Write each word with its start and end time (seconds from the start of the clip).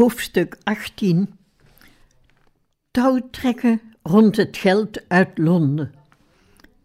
Hoofdstuk 0.00 0.56
18 0.62 1.38
Touwtrekken 2.90 3.80
rond 4.02 4.36
het 4.36 4.56
geld 4.56 5.08
uit 5.08 5.38
Londen. 5.38 5.92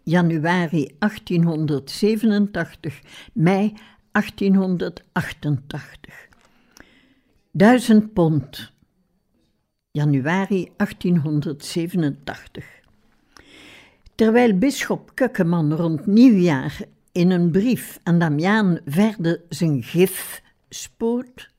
Januari 0.04 0.96
1887, 1.00 3.02
mei 3.34 3.74
1888. 4.12 6.28
Duizend 7.52 8.14
pond. 8.14 8.72
Januari 9.92 10.72
1887. 10.78 12.66
Terwijl 14.16 14.58
bisschop 14.58 15.12
Kukkeman 15.14 15.74
rond 15.74 16.06
nieuwjaar 16.06 16.80
in 17.12 17.32
een 17.32 17.52
brief 17.52 18.00
aan 18.04 18.20
Damiaan 18.20 18.80
Verde 18.86 19.42
zijn 19.50 19.84
gif 19.84 20.44
spoort, 20.70 21.54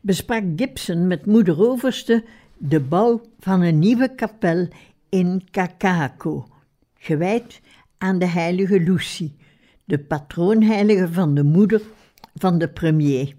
besprak 0.00 0.42
Gibson 0.56 1.06
met 1.06 1.26
moeder 1.26 1.68
Overste 1.68 2.24
de 2.58 2.80
bouw 2.80 3.20
van 3.40 3.60
een 3.60 3.78
nieuwe 3.78 4.14
kapel 4.14 4.68
in 5.08 5.42
Kakako, 5.50 6.48
gewijd 6.94 7.60
aan 7.98 8.18
de 8.18 8.26
heilige 8.26 8.80
Lucie, 8.80 9.36
de 9.84 9.98
patroonheilige 9.98 11.12
van 11.12 11.34
de 11.34 11.42
moeder 11.42 11.82
van 12.34 12.58
de 12.58 12.68
premier. 12.68 13.34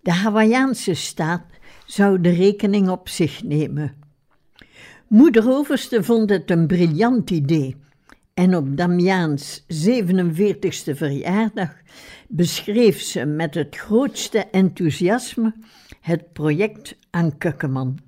De 0.00 0.12
Hawaïaanse 0.12 0.94
staat 0.94 1.44
zou 1.86 2.20
de 2.20 2.30
rekening 2.30 2.88
op 2.88 3.08
zich 3.08 3.42
nemen. 3.42 3.94
Moeder 5.06 5.48
Overste 5.48 6.02
vond 6.02 6.30
het 6.30 6.50
een 6.50 6.66
briljant 6.66 7.30
idee 7.30 7.76
en 8.40 8.56
op 8.56 8.76
Damiaans 8.76 9.62
47ste 9.62 10.94
verjaardag 10.94 11.72
beschreef 12.28 13.00
ze 13.00 13.24
met 13.24 13.54
het 13.54 13.76
grootste 13.76 14.38
enthousiasme 14.50 15.54
het 16.00 16.32
project 16.32 16.96
aan 17.10 17.38
Kukkeman. 17.38 17.98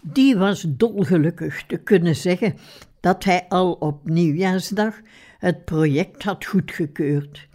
Die 0.00 0.36
was 0.36 0.64
dolgelukkig 0.68 1.66
te 1.66 1.76
kunnen 1.76 2.16
zeggen 2.16 2.56
dat 3.00 3.24
hij 3.24 3.44
al 3.48 3.72
op 3.72 4.08
nieuwjaarsdag 4.08 5.00
het 5.38 5.64
project 5.64 6.22
had 6.22 6.44
goedgekeurd. 6.44 7.48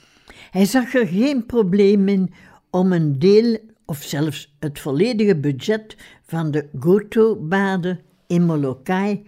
Hij 0.51 0.65
zag 0.65 0.93
er 0.93 1.07
geen 1.07 1.45
probleem 1.45 2.07
in 2.07 2.33
om 2.69 2.91
een 2.91 3.19
deel 3.19 3.57
of 3.85 4.03
zelfs 4.03 4.55
het 4.59 4.79
volledige 4.79 5.35
budget 5.35 5.95
van 6.25 6.51
de 6.51 6.69
Goto-baden 6.79 7.99
in 8.27 8.45
Molokai 8.45 9.25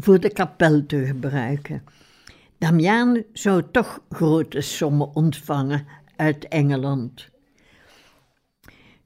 voor 0.00 0.20
de 0.20 0.32
kapel 0.32 0.86
te 0.86 1.04
gebruiken. 1.04 1.82
Damiaan 2.58 3.22
zou 3.32 3.62
toch 3.70 4.00
grote 4.10 4.60
sommen 4.60 5.14
ontvangen 5.14 5.86
uit 6.16 6.48
Engeland. 6.48 7.28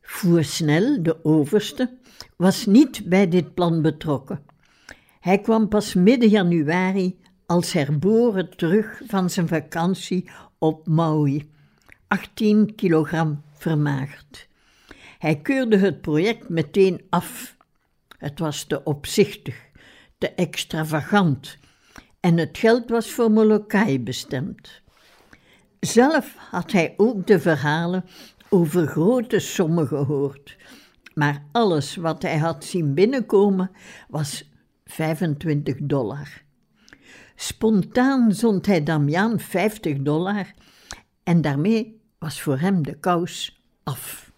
Voersnel, 0.03 1.03
de 1.03 1.25
overste, 1.25 1.99
was 2.37 2.67
niet 2.67 3.05
bij 3.05 3.29
dit 3.29 3.55
plan 3.55 3.83
betrokken. 3.83 4.43
Hij 5.21 5.39
kwam 5.41 5.69
pas 5.69 5.95
midden 5.95 6.29
januari 6.29 7.19
als 7.47 7.73
herboren 7.73 8.57
terug 8.57 9.01
van 9.07 9.31
zijn 9.31 9.49
vakantie 9.49 10.31
op 10.59 10.87
Maui, 10.87 11.51
18 12.07 12.75
kilogram 12.75 13.43
vermagerd. 13.53 14.49
Hij 15.19 15.37
keurde 15.37 15.77
het 15.77 16.01
project 16.01 16.49
meteen 16.49 17.01
af. 17.11 17.57
Het 18.19 18.39
was 18.39 18.65
te 18.65 18.85
opzichtig, 18.85 19.71
te 20.23 20.35
extravagant 20.35 21.59
en 22.21 22.37
het 22.37 22.59
geld 22.59 22.91
was 22.91 23.11
voor 23.11 23.31
Molokai 23.31 24.01
bestemd. 24.01 24.83
Zelf 25.81 26.37
had 26.51 26.73
hij 26.73 26.95
ook 26.97 27.27
de 27.27 27.41
verhalen 27.41 28.05
over 28.49 28.87
grote 28.87 29.39
sommen 29.39 29.87
gehoord, 29.87 30.57
maar 31.15 31.45
alles 31.53 31.97
wat 31.97 32.23
hij 32.23 32.39
had 32.39 32.65
zien 32.65 32.95
binnenkomen 32.95 33.71
was 34.09 34.51
25 34.85 35.77
dollar. 35.81 36.43
Spontaan 37.35 38.33
zond 38.33 38.67
hij 38.67 38.83
Damiaan 38.83 39.41
50 39.41 39.99
dollar 39.99 40.53
en 41.23 41.41
daarmee 41.41 42.01
was 42.19 42.41
voor 42.41 42.59
hem 42.59 42.83
de 42.83 42.99
kous 42.99 43.63
af. 43.83 44.32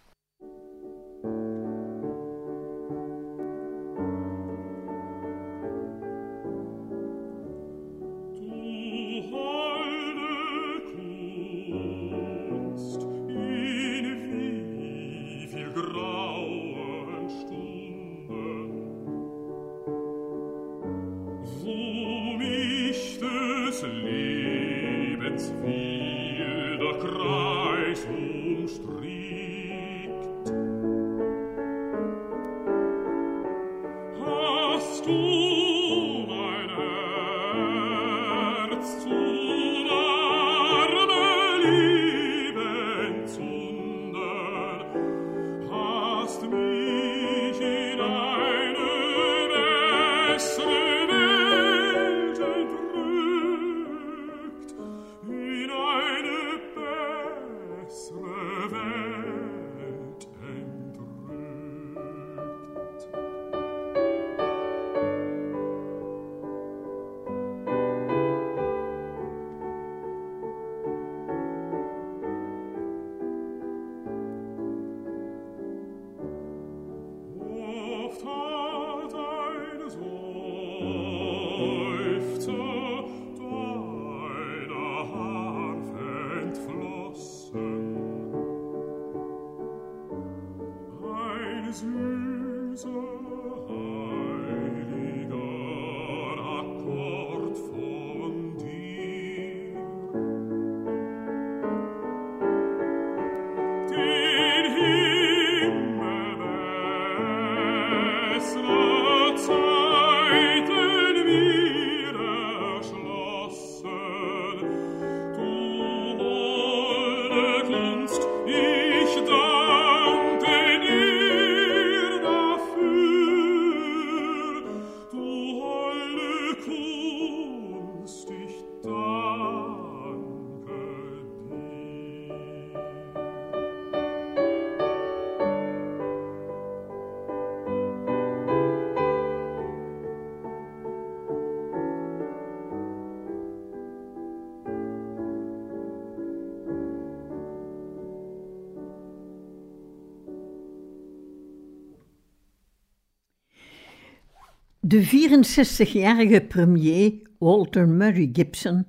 De 154.94 155.04
64-jarige 155.04 156.40
premier 156.40 157.12
Walter 157.38 157.88
Murray 157.88 158.30
Gibson 158.32 158.86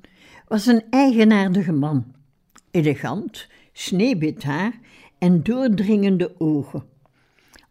was 0.48 0.66
een 0.66 0.84
eigenaardige 0.90 1.72
man. 1.72 2.13
Elegant, 2.72 3.48
sneeuwwit 3.74 4.44
haar 4.44 4.80
en 5.18 5.44
doordringende 5.44 6.31
ogen. 6.38 6.84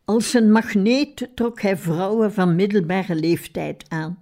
Als 0.05 0.35
een 0.35 0.53
magneet 0.53 1.29
trok 1.35 1.61
hij 1.61 1.77
vrouwen 1.77 2.33
van 2.33 2.55
middelbare 2.55 3.15
leeftijd 3.15 3.85
aan. 3.89 4.19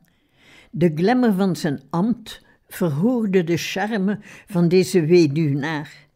De 0.71 0.93
glamour 0.95 1.33
van 1.33 1.57
zijn 1.57 1.81
ambt 1.91 2.45
verhoogde 2.69 3.45
de 3.45 3.57
charme 3.57 4.19
van 4.47 4.69
deze 4.69 5.05
weduwnaar. 5.07 6.07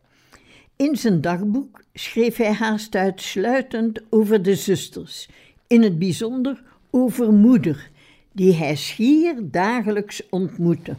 In 0.76 0.96
zijn 0.96 1.20
dagboek 1.20 1.84
schreef 1.92 2.36
hij 2.36 2.52
haast 2.52 2.94
uitsluitend 2.94 4.00
over 4.10 4.42
de 4.42 4.54
zusters, 4.54 5.28
in 5.66 5.82
het 5.82 5.98
bijzonder 5.98 6.62
over 6.96 7.32
moeder, 7.32 7.90
die 8.32 8.54
hij 8.54 8.76
schier 8.76 9.50
dagelijks 9.50 10.28
ontmoette. 10.28 10.96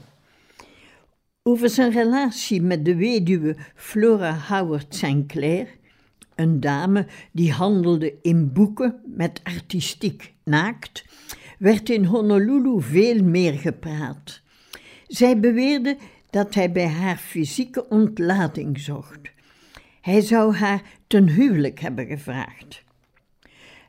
Over 1.44 1.70
zijn 1.70 1.92
relatie 1.92 2.62
met 2.62 2.86
de 2.86 2.96
weduwe 2.96 3.56
Flora 3.76 4.38
Howard 4.48 4.96
St. 4.96 5.26
Clair, 5.28 5.68
een 6.36 6.60
dame 6.60 7.08
die 7.32 7.52
handelde 7.52 8.14
in 8.22 8.54
boeken 8.54 9.02
met 9.06 9.40
artistiek 9.44 10.34
naakt, 10.44 11.06
werd 11.60 11.90
in 11.90 12.06
Honolulu 12.06 12.82
veel 12.82 13.24
meer 13.24 13.54
gepraat. 13.54 14.42
Zij 15.08 15.40
beweerde 15.40 15.98
dat 16.30 16.54
hij 16.54 16.72
bij 16.72 16.88
haar 16.88 17.18
fysieke 17.18 17.90
ontlading 17.90 18.80
zocht. 18.80 19.22
Hij 20.02 20.22
zou 20.22 20.56
haar 20.56 20.82
ten 21.08 21.30
huwelijk 21.30 21.80
hebben 21.80 22.06
gevraagd. 22.06 22.86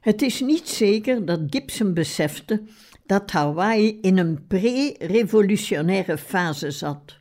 Het 0.00 0.22
is 0.22 0.40
niet 0.40 0.68
zeker 0.68 1.24
dat 1.24 1.40
Gibson 1.50 1.94
besefte 1.94 2.62
dat 3.06 3.30
Hawaii 3.30 3.98
in 4.00 4.18
een 4.18 4.46
pre-revolutionaire 4.46 6.18
fase 6.18 6.70
zat. 6.70 7.16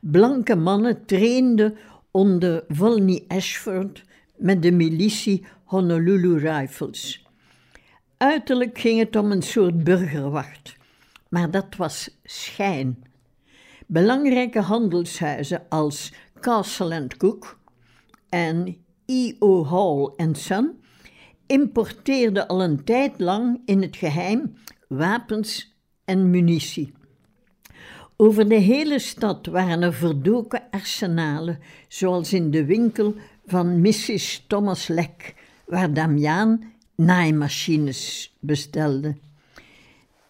Blanke 0.00 0.56
mannen 0.56 1.06
trainden 1.06 1.76
onder 2.10 2.64
Volney 2.68 3.24
Ashford 3.28 4.04
met 4.36 4.62
de 4.62 4.72
militie 4.72 5.46
Honolulu 5.64 6.38
Rifles. 6.38 7.26
Uiterlijk 8.16 8.78
ging 8.78 8.98
het 8.98 9.16
om 9.16 9.32
een 9.32 9.42
soort 9.42 9.84
burgerwacht, 9.84 10.76
maar 11.28 11.50
dat 11.50 11.76
was 11.76 12.18
schijn. 12.24 13.04
Belangrijke 13.86 14.60
handelshuizen 14.60 15.62
als 15.68 16.12
Castle 16.40 17.06
Cook 17.16 17.58
en 18.28 18.76
E.O. 19.06 19.64
Hall 19.64 20.32
Son 20.32 20.82
importeerden 21.46 22.46
al 22.46 22.62
een 22.62 22.84
tijd 22.84 23.20
lang 23.20 23.60
in 23.64 23.82
het 23.82 23.96
geheim 23.96 24.54
wapens 24.88 25.76
en 26.04 26.30
munitie. 26.30 26.92
Over 28.16 28.48
de 28.48 28.54
hele 28.54 28.98
stad 28.98 29.46
waren 29.46 29.82
er 29.82 29.94
verdoken 29.94 30.62
arsenalen, 30.70 31.58
zoals 31.88 32.32
in 32.32 32.50
de 32.50 32.64
winkel 32.64 33.14
van 33.46 33.80
Mrs. 33.80 34.44
Thomas 34.46 34.86
Leck, 34.86 35.34
waar 35.66 35.92
Damiaan 35.92 36.72
naaimachines 36.94 38.34
bestelde. 38.40 39.16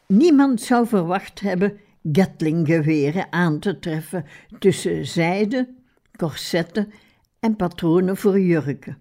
Niemand 0.06 0.60
zou 0.60 0.86
verwacht 0.86 1.40
hebben 1.40 1.80
Gatling-geweren 2.12 3.26
aan 3.32 3.58
te 3.58 3.78
treffen 3.78 4.24
tussen 4.58 5.06
zijde, 5.06 5.68
corsetten 6.16 6.92
en 7.40 7.56
patronen 7.56 8.16
voor 8.16 8.40
jurken. 8.40 8.98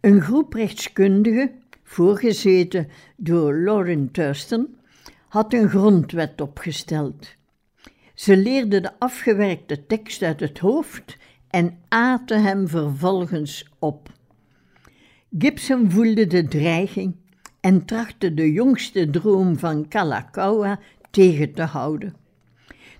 Een 0.00 0.20
groep 0.20 0.52
rechtskundigen, 0.52 1.50
voorgezeten 1.82 2.88
door 3.16 3.54
Lauren 3.54 4.10
Thurston, 4.10 4.76
had 5.28 5.52
een 5.52 5.68
grondwet 5.68 6.40
opgesteld. 6.40 7.34
Ze 8.14 8.36
leerden 8.36 8.82
de 8.82 8.98
afgewerkte 8.98 9.86
tekst 9.86 10.22
uit 10.22 10.40
het 10.40 10.58
hoofd 10.58 11.16
en 11.50 11.78
aten 11.88 12.42
hem 12.42 12.68
vervolgens 12.68 13.70
op. 13.78 14.12
Gibson 15.38 15.90
voelde 15.90 16.26
de 16.26 16.48
dreiging 16.48 17.16
en 17.60 17.84
trachtte 17.84 18.34
de 18.34 18.52
jongste 18.52 19.10
droom 19.10 19.58
van 19.58 19.88
Kalakaua 19.88 20.78
tegen 21.10 21.54
te 21.54 21.62
houden. 21.62 22.14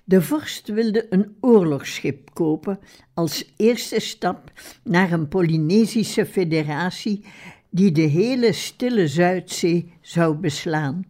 De 0.09 0.21
vorst 0.21 0.67
wilde 0.67 1.05
een 1.09 1.35
oorlogsschip 1.39 2.33
kopen 2.33 2.79
als 3.13 3.53
eerste 3.57 3.99
stap 3.99 4.51
naar 4.83 5.11
een 5.11 5.27
Polynesische 5.27 6.25
federatie 6.25 7.25
die 7.69 7.91
de 7.91 8.01
hele 8.01 8.53
stille 8.53 9.07
Zuidzee 9.07 9.93
zou 10.01 10.35
beslaan. 10.35 11.05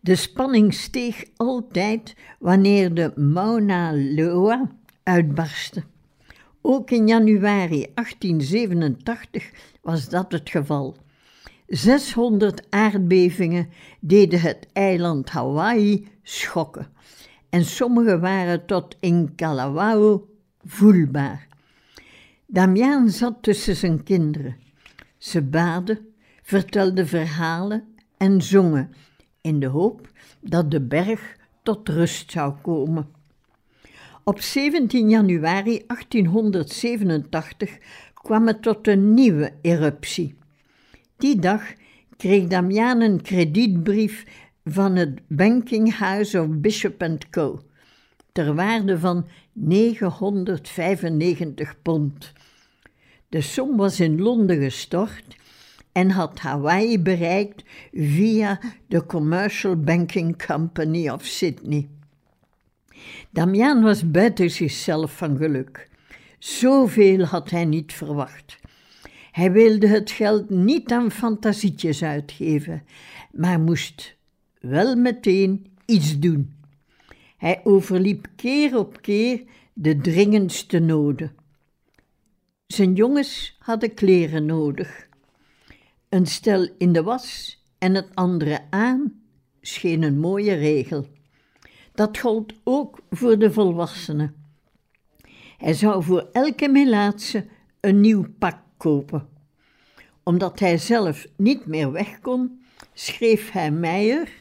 De 0.00 0.16
spanning 0.16 0.74
steeg 0.74 1.24
altijd 1.36 2.14
wanneer 2.38 2.94
de 2.94 3.12
Mauna 3.16 3.92
Loa 3.94 4.70
uitbarstte. 5.02 5.82
Ook 6.60 6.90
in 6.90 7.06
januari 7.06 7.86
1887 7.94 9.50
was 9.82 10.08
dat 10.08 10.32
het 10.32 10.50
geval. 10.50 10.96
600 11.66 12.62
aardbevingen 12.70 13.68
deden 14.00 14.40
het 14.40 14.66
eiland 14.72 15.30
Hawaii 15.30 16.08
schokken 16.22 16.98
en 17.50 17.64
sommige 17.64 18.18
waren 18.18 18.66
tot 18.66 18.96
in 19.00 19.34
Kalawao 19.34 20.28
voelbaar. 20.64 21.48
Damiaan 22.46 23.10
zat 23.10 23.42
tussen 23.42 23.76
zijn 23.76 24.02
kinderen. 24.02 24.56
Ze 25.18 25.42
baden, 25.42 25.98
vertelden 26.42 27.08
verhalen 27.08 27.84
en 28.16 28.42
zongen 28.42 28.90
in 29.40 29.60
de 29.60 29.66
hoop 29.66 30.08
dat 30.40 30.70
de 30.70 30.80
berg 30.80 31.36
tot 31.62 31.88
rust 31.88 32.30
zou 32.30 32.54
komen. 32.62 33.08
Op 34.24 34.40
17 34.40 35.08
januari 35.08 35.82
1887 35.86 37.78
kwam 38.14 38.46
het 38.46 38.62
tot 38.62 38.88
een 38.88 39.14
nieuwe 39.14 39.52
eruptie. 39.62 40.34
Die 41.16 41.38
dag 41.38 41.62
kreeg 42.16 42.46
Damiaan 42.46 43.00
een 43.00 43.22
kredietbrief 43.22 44.24
van 44.64 44.96
het 44.96 45.20
Banking 45.26 45.96
House 45.96 46.40
of 46.40 46.46
Bishop 46.48 47.18
Co. 47.30 47.60
ter 48.32 48.54
waarde 48.54 48.98
van 48.98 49.26
995 49.52 51.82
pond. 51.82 52.32
De 53.28 53.40
som 53.40 53.76
was 53.76 54.00
in 54.00 54.20
Londen 54.20 54.62
gestort 54.62 55.36
en 55.92 56.10
had 56.10 56.38
Hawaii 56.38 56.98
bereikt 56.98 57.62
via 57.92 58.60
de 58.86 59.06
Commercial 59.06 59.76
Banking 59.76 60.46
Company 60.46 61.08
of 61.08 61.24
Sydney. 61.24 61.88
Damian 63.30 63.82
was 63.82 64.10
buiten 64.10 64.50
zichzelf 64.50 65.16
van 65.16 65.36
geluk. 65.36 65.88
Zoveel 66.38 67.24
had 67.24 67.50
hij 67.50 67.64
niet 67.64 67.92
verwacht. 67.92 68.58
Hij 69.30 69.52
wilde 69.52 69.86
het 69.86 70.10
geld 70.10 70.50
niet 70.50 70.92
aan 70.92 71.10
fantasietjes 71.10 72.02
uitgeven, 72.02 72.82
maar 73.32 73.60
moest 73.60 74.18
wel 74.60 74.96
meteen 74.96 75.66
iets 75.86 76.18
doen. 76.18 76.54
Hij 77.36 77.60
overliep 77.64 78.26
keer 78.36 78.78
op 78.78 79.02
keer 79.02 79.42
de 79.72 79.96
dringendste 79.96 80.78
noden. 80.78 81.32
Zijn 82.66 82.94
jongens 82.94 83.56
hadden 83.58 83.94
kleren 83.94 84.46
nodig. 84.46 85.08
Een 86.08 86.26
stel 86.26 86.68
in 86.78 86.92
de 86.92 87.02
was 87.02 87.58
en 87.78 87.94
het 87.94 88.08
andere 88.14 88.60
aan 88.70 89.22
scheen 89.60 90.02
een 90.02 90.18
mooie 90.18 90.54
regel. 90.54 91.06
Dat 91.94 92.18
gold 92.18 92.52
ook 92.64 93.00
voor 93.10 93.38
de 93.38 93.52
volwassenen. 93.52 94.34
Hij 95.58 95.74
zou 95.74 96.02
voor 96.02 96.28
elke 96.32 96.68
melaatse 96.68 97.46
een 97.80 98.00
nieuw 98.00 98.26
pak 98.38 98.58
kopen. 98.76 99.28
Omdat 100.22 100.58
hij 100.58 100.78
zelf 100.78 101.26
niet 101.36 101.66
meer 101.66 101.92
weg 101.92 102.20
kon, 102.20 102.62
schreef 102.92 103.50
hij 103.50 103.70
Meijer, 103.70 104.39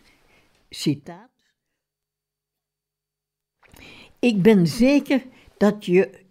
citaat, 0.69 1.29
Ik 4.19 4.41
ben 4.41 4.67
zeker 4.67 5.23
dat 5.57 5.85
je 5.85 6.25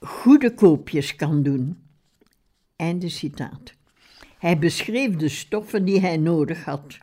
goede 0.00 0.54
koopjes 0.54 1.16
kan 1.16 1.42
doen. 1.42 1.82
Einde 2.76 3.08
citaat. 3.08 3.74
Hij 4.38 4.58
beschreef 4.58 5.16
de 5.16 5.28
stoffen 5.28 5.84
die 5.84 6.00
hij 6.00 6.16
nodig 6.16 6.64
had. 6.64 6.98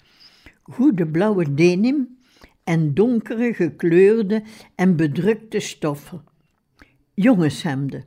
Goede 0.62 1.08
blauwe 1.08 1.53
denim 1.53 2.17
en 2.63 2.93
donkere 2.93 3.53
gekleurde 3.53 4.43
en 4.75 4.96
bedrukte 4.96 5.60
stoffen. 5.60 6.24
Jongenshemden, 7.13 8.05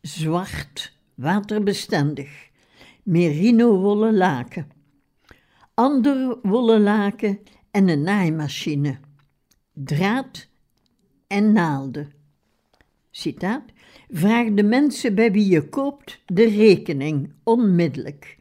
zwart, 0.00 0.98
waterbestendig, 1.14 2.50
merino-wollen 3.02 4.16
laken, 4.16 4.70
andere 5.74 6.38
wollen 6.42 6.80
laken 6.80 7.38
en 7.72 7.88
een 7.88 8.02
naaimachine, 8.02 8.98
draad 9.72 10.48
en 11.26 11.52
naalden. 11.52 12.12
Citaat, 13.10 13.64
vraag 14.10 14.54
de 14.54 14.62
mensen 14.62 15.14
bij 15.14 15.32
wie 15.32 15.48
je 15.48 15.68
koopt 15.68 16.20
de 16.26 16.48
rekening 16.48 17.32
onmiddellijk. 17.42 18.40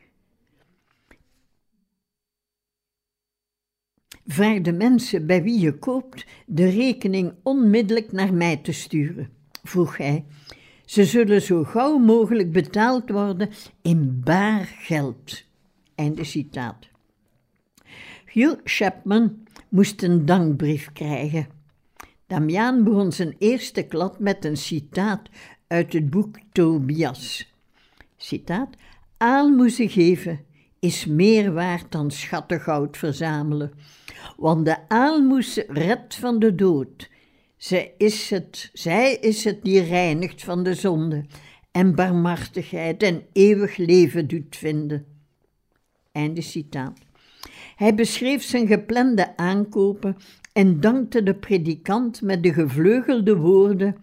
vraag 4.25 4.61
de 4.61 4.71
mensen 4.71 5.25
bij 5.25 5.43
wie 5.43 5.59
je 5.59 5.77
koopt 5.77 6.25
de 6.45 6.69
rekening 6.69 7.33
onmiddellijk 7.43 8.11
naar 8.11 8.33
mij 8.33 8.57
te 8.57 8.71
sturen, 8.71 9.29
vroeg 9.63 9.97
hij. 9.97 10.25
Ze 10.85 11.05
zullen 11.05 11.41
zo 11.41 11.63
gauw 11.63 11.97
mogelijk 11.97 12.51
betaald 12.51 13.09
worden 13.09 13.49
in 13.81 14.21
baar 14.23 14.65
geld. 14.65 15.43
Einde 15.95 16.23
citaat. 16.23 16.90
Hugh 18.33 18.59
Chapman 18.63 19.43
moest 19.69 20.03
een 20.03 20.25
dankbrief 20.25 20.91
krijgen. 20.93 21.47
Damiaan 22.27 22.83
begon 22.83 23.11
zijn 23.11 23.35
eerste 23.37 23.83
klad 23.83 24.19
met 24.19 24.45
een 24.45 24.57
citaat 24.57 25.29
uit 25.67 25.93
het 25.93 26.09
boek 26.09 26.37
Tobias. 26.51 27.53
Citaat: 28.17 28.69
Aalmoezen 29.17 29.89
geven 29.89 30.39
is 30.79 31.05
meer 31.05 31.53
waard 31.53 31.91
dan 31.91 32.11
schatten 32.11 32.61
goud 32.61 32.97
verzamelen, 32.97 33.71
want 34.37 34.65
de 34.65 34.89
aalmoes 34.89 35.55
redt 35.67 36.15
van 36.15 36.39
de 36.39 36.55
dood. 36.55 37.09
Zij 37.57 37.93
is 37.97 38.29
het, 38.29 38.69
zij 38.73 39.13
is 39.13 39.43
het 39.43 39.63
die 39.63 39.81
reinigt 39.81 40.43
van 40.43 40.63
de 40.63 40.73
zonde 40.73 41.25
en 41.71 41.95
barmhartigheid 41.95 43.03
en 43.03 43.23
eeuwig 43.33 43.77
leven 43.77 44.27
doet 44.27 44.55
vinden. 44.55 45.05
Einde 46.11 46.41
citaat. 46.41 46.99
Hij 47.81 47.95
beschreef 47.95 48.43
zijn 48.43 48.67
geplande 48.67 49.37
aankopen 49.37 50.17
en 50.53 50.79
dankte 50.79 51.23
de 51.23 51.33
predikant 51.33 52.21
met 52.21 52.43
de 52.43 52.53
gevleugelde 52.53 53.35
woorden: 53.35 53.95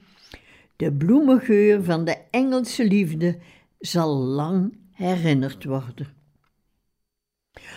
De 0.76 0.92
bloemengeur 0.92 1.84
van 1.84 2.04
de 2.04 2.16
Engelse 2.30 2.84
liefde 2.84 3.38
zal 3.78 4.14
lang 4.16 4.76
herinnerd 4.92 5.64
worden. 5.64 6.06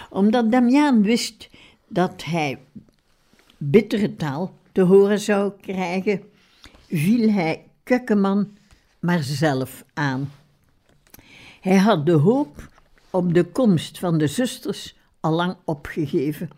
Omdat 0.10 0.52
Damiaan 0.52 1.04
wist 1.04 1.50
dat 1.88 2.24
hij 2.24 2.60
bittere 3.58 4.16
taal 4.16 4.54
te 4.72 4.82
horen 4.82 5.20
zou 5.20 5.52
krijgen, 5.62 6.22
viel 6.88 7.30
hij 7.30 7.68
Kukkeman 7.84 8.58
maar 9.00 9.24
zelf 9.24 9.86
aan. 9.94 10.32
Hij 11.62 11.78
had 11.78 12.06
de 12.06 12.12
hoop 12.12 12.70
op 13.10 13.34
de 13.34 13.44
komst 13.44 14.00
van 14.00 14.18
de 14.18 14.28
zusters 14.28 15.00
allang 15.22 15.58
opgegeven 15.66 16.50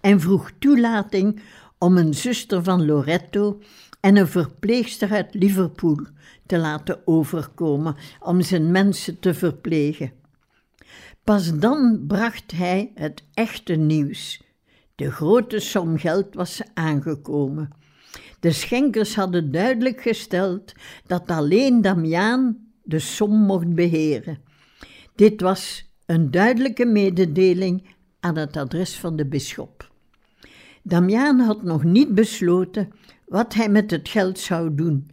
en 0.00 0.20
vroeg 0.20 0.50
toelating 0.58 1.42
om 1.78 1.96
een 1.96 2.14
zuster 2.14 2.62
van 2.64 2.86
Loretto 2.86 3.60
en 4.00 4.16
een 4.16 4.28
verpleegster 4.28 5.10
uit 5.10 5.34
Liverpool 5.34 6.06
te 6.46 6.58
laten 6.58 7.00
overkomen 7.04 7.96
om 8.20 8.42
zijn 8.42 8.70
mensen 8.70 9.18
te 9.18 9.34
verplegen. 9.34 10.12
Pas 11.24 11.58
dan 11.58 12.04
bracht 12.06 12.52
hij 12.52 12.92
het 12.94 13.24
echte 13.34 13.74
nieuws. 13.74 14.42
De 14.94 15.10
grote 15.10 15.60
som 15.60 15.98
geld 15.98 16.34
was 16.34 16.62
aangekomen. 16.74 17.70
De 18.40 18.52
schenkers 18.52 19.14
hadden 19.14 19.52
duidelijk 19.52 20.00
gesteld 20.00 20.72
dat 21.06 21.30
alleen 21.30 21.82
Damiaan 21.82 22.56
de 22.82 22.98
som 22.98 23.30
mocht 23.30 23.74
beheren. 23.74 24.38
Dit 25.14 25.40
was 25.40 25.90
een 26.06 26.30
duidelijke 26.30 26.84
mededeling 26.86 27.94
aan 28.20 28.36
het 28.36 28.56
adres 28.56 28.98
van 28.98 29.16
de 29.16 29.26
bisschop. 29.26 29.90
Damiaan 30.82 31.40
had 31.40 31.62
nog 31.62 31.84
niet 31.84 32.14
besloten 32.14 32.92
wat 33.26 33.54
hij 33.54 33.68
met 33.68 33.90
het 33.90 34.08
geld 34.08 34.38
zou 34.38 34.74
doen 34.74 35.10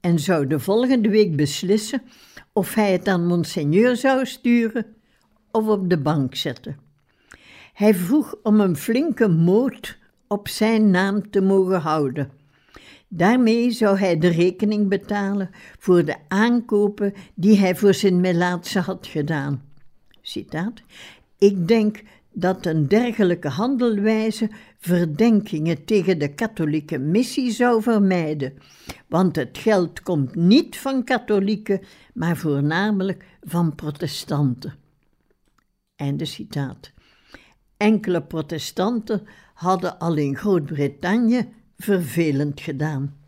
en 0.00 0.18
zou 0.18 0.46
de 0.46 0.58
volgende 0.58 1.08
week 1.08 1.36
beslissen 1.36 2.02
of 2.52 2.74
hij 2.74 2.92
het 2.92 3.08
aan 3.08 3.26
monseigneur 3.26 3.96
zou 3.96 4.26
sturen 4.26 4.86
of 5.50 5.66
op 5.66 5.90
de 5.90 5.98
bank 5.98 6.34
zetten. 6.34 6.76
Hij 7.72 7.94
vroeg 7.94 8.34
om 8.42 8.60
een 8.60 8.76
flinke 8.76 9.28
moot 9.28 9.98
op 10.28 10.48
zijn 10.48 10.90
naam 10.90 11.30
te 11.30 11.40
mogen 11.40 11.80
houden. 11.80 12.30
Daarmee 13.08 13.70
zou 13.70 13.98
hij 13.98 14.18
de 14.18 14.28
rekening 14.28 14.88
betalen 14.88 15.50
voor 15.78 16.04
de 16.04 16.16
aankopen 16.28 17.12
die 17.34 17.58
hij 17.58 17.76
voor 17.76 17.94
zijn 17.94 18.20
melaatse 18.20 18.78
had 18.80 19.06
gedaan. 19.06 19.62
Citaat: 20.20 20.82
Ik 21.38 21.68
denk 21.68 22.02
dat 22.32 22.66
een 22.66 22.88
dergelijke 22.88 23.48
handelwijze 23.48 24.50
verdenkingen 24.78 25.84
tegen 25.84 26.18
de 26.18 26.34
katholieke 26.34 26.98
missie 26.98 27.50
zou 27.50 27.82
vermijden, 27.82 28.54
want 29.08 29.36
het 29.36 29.58
geld 29.58 30.02
komt 30.02 30.34
niet 30.34 30.78
van 30.78 31.04
katholieken, 31.04 31.80
maar 32.14 32.36
voornamelijk 32.36 33.24
van 33.40 33.74
protestanten. 33.74 34.74
Einde 35.96 36.24
citaat. 36.24 36.92
Enkele 37.76 38.22
protestanten 38.22 39.26
hadden 39.54 39.98
al 39.98 40.16
in 40.16 40.36
Groot-Brittannië 40.36 41.48
vervelend 41.76 42.60
gedaan. 42.60 43.21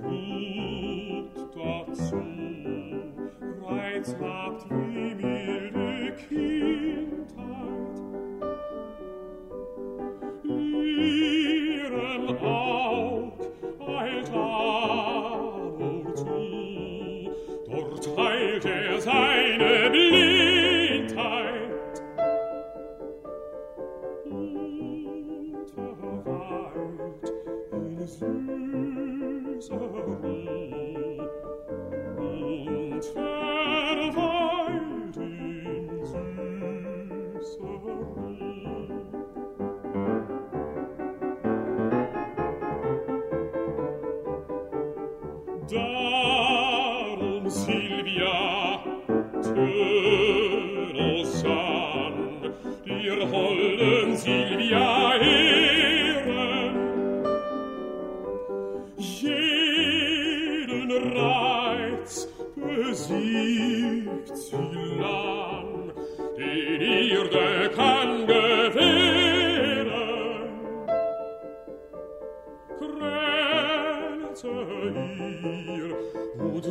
gut 0.00 1.34
dazu, 1.54 2.22
Reiz 3.62 4.16
habt 4.20 4.87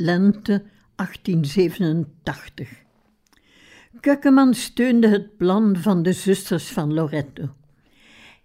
lente 0.00 0.62
1887. 0.94 2.68
Kukkeman 4.00 4.54
steunde 4.54 5.08
het 5.08 5.36
plan 5.36 5.76
van 5.76 6.02
de 6.02 6.12
zusters 6.12 6.68
van 6.68 6.94
Loretto. 6.94 7.48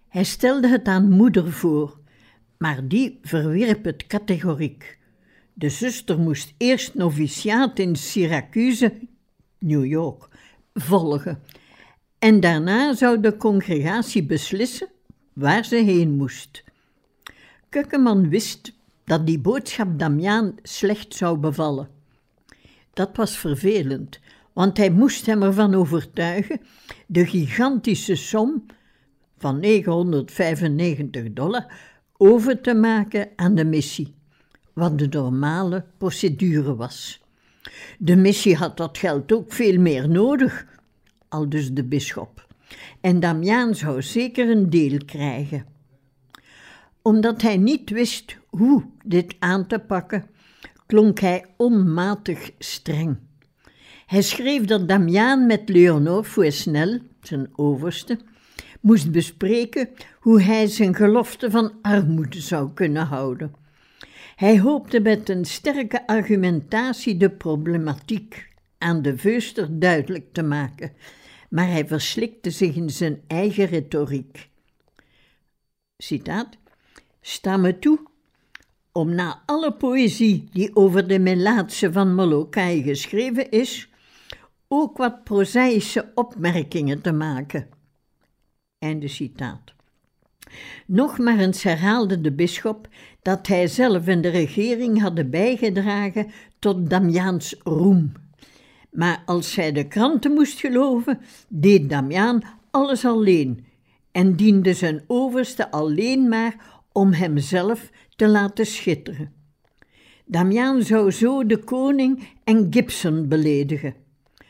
Hij 0.08 0.24
stelde 0.24 0.68
het 0.68 0.86
aan 0.86 1.10
moeder 1.10 1.52
voor, 1.52 1.98
maar 2.58 2.88
die 2.88 3.18
verwierp 3.22 3.84
het 3.84 4.06
categoriek. 4.06 4.98
De 5.52 5.68
zuster 5.68 6.18
moest 6.18 6.54
eerst 6.56 6.94
noviciaat 6.94 7.78
in 7.78 7.96
Syracuse, 7.96 8.98
New 9.58 9.84
York, 9.84 10.28
volgen. 10.74 11.42
En 12.18 12.40
daarna 12.40 12.94
zou 12.94 13.20
de 13.20 13.36
congregatie 13.36 14.24
beslissen 14.24 14.88
waar 15.32 15.64
ze 15.64 15.76
heen 15.76 16.10
moest. 16.10 16.64
Kukkeman 17.68 18.28
wist 18.28 18.75
dat 19.06 19.26
die 19.26 19.38
boodschap 19.38 19.98
Damiaan 19.98 20.54
slecht 20.62 21.14
zou 21.14 21.38
bevallen. 21.38 21.88
Dat 22.92 23.16
was 23.16 23.36
vervelend, 23.38 24.20
want 24.52 24.76
hij 24.76 24.90
moest 24.90 25.26
hem 25.26 25.42
ervan 25.42 25.74
overtuigen 25.74 26.60
de 27.06 27.26
gigantische 27.26 28.16
som 28.16 28.66
van 29.38 29.60
995 29.60 31.32
dollar 31.32 31.72
over 32.16 32.60
te 32.60 32.74
maken 32.74 33.28
aan 33.36 33.54
de 33.54 33.64
missie, 33.64 34.14
wat 34.72 34.98
de 34.98 35.06
normale 35.10 35.84
procedure 35.98 36.76
was. 36.76 37.22
De 37.98 38.16
missie 38.16 38.56
had 38.56 38.76
dat 38.76 38.98
geld 38.98 39.32
ook 39.32 39.52
veel 39.52 39.78
meer 39.78 40.08
nodig, 40.08 40.66
aldus 41.28 41.72
de 41.72 41.84
bisschop, 41.84 42.46
en 43.00 43.20
Damiaan 43.20 43.74
zou 43.74 44.02
zeker 44.02 44.50
een 44.50 44.70
deel 44.70 44.98
krijgen. 45.04 45.75
Omdat 47.06 47.42
hij 47.42 47.56
niet 47.56 47.90
wist 47.90 48.36
hoe 48.48 48.84
dit 49.04 49.36
aan 49.38 49.66
te 49.66 49.78
pakken, 49.78 50.26
klonk 50.86 51.20
hij 51.20 51.44
onmatig 51.56 52.50
streng. 52.58 53.18
Hij 54.06 54.22
schreef 54.22 54.64
dat 54.64 54.88
Damiaan 54.88 55.46
met 55.46 55.68
Leonor 55.68 56.24
Fouesnel, 56.24 56.98
zijn 57.20 57.48
overste, 57.52 58.18
moest 58.80 59.10
bespreken 59.10 59.88
hoe 60.20 60.42
hij 60.42 60.66
zijn 60.66 60.94
gelofte 60.94 61.50
van 61.50 61.72
armoede 61.82 62.40
zou 62.40 62.72
kunnen 62.74 63.06
houden. 63.06 63.54
Hij 64.36 64.60
hoopte 64.60 65.00
met 65.00 65.28
een 65.28 65.44
sterke 65.44 66.06
argumentatie 66.06 67.16
de 67.16 67.30
problematiek 67.30 68.48
aan 68.78 69.02
de 69.02 69.16
veuster 69.16 69.78
duidelijk 69.78 70.32
te 70.32 70.42
maken, 70.42 70.92
maar 71.50 71.68
hij 71.68 71.86
verslikte 71.86 72.50
zich 72.50 72.74
in 72.74 72.90
zijn 72.90 73.20
eigen 73.26 73.66
retoriek. 73.66 74.48
Citaat: 75.96 76.56
Sta 77.26 77.56
me 77.56 77.78
toe 77.78 77.98
om 78.92 79.14
na 79.14 79.42
alle 79.50 79.72
poëzie 79.74 80.48
die 80.52 80.70
over 80.76 81.08
de 81.08 81.18
Melaatse 81.18 81.92
van 81.92 82.14
Molokai 82.14 82.82
geschreven 82.82 83.50
is, 83.50 83.88
ook 84.68 84.96
wat 84.96 85.24
prozaïsche 85.24 86.12
opmerkingen 86.14 87.00
te 87.00 87.12
maken. 87.12 87.68
Einde 88.78 89.08
citaat. 89.08 89.74
Nog 90.86 91.18
maar 91.18 91.38
eens 91.38 91.62
herhaalde 91.62 92.20
de 92.20 92.32
bisschop 92.32 92.88
dat 93.22 93.46
hij 93.46 93.66
zelf 93.66 94.06
en 94.06 94.20
de 94.20 94.28
regering 94.28 95.00
hadden 95.00 95.30
bijgedragen 95.30 96.30
tot 96.58 96.90
Damiaans 96.90 97.56
roem. 97.64 98.12
Maar 98.90 99.22
als 99.24 99.52
zij 99.52 99.72
de 99.72 99.88
kranten 99.88 100.32
moest 100.32 100.60
geloven, 100.60 101.20
deed 101.48 101.90
Damiaan 101.90 102.42
alles 102.70 103.04
alleen 103.04 103.66
en 104.12 104.36
diende 104.36 104.74
zijn 104.74 105.04
overste 105.06 105.70
alleen 105.70 106.28
maar 106.28 106.75
om 106.96 107.12
hemzelf 107.12 107.90
te 108.16 108.28
laten 108.28 108.66
schitteren. 108.66 109.32
Damiaan 110.24 110.82
zou 110.82 111.10
zo 111.10 111.46
de 111.46 111.58
koning 111.58 112.28
en 112.44 112.66
Gibson 112.70 113.28
beledigen. 113.28 113.94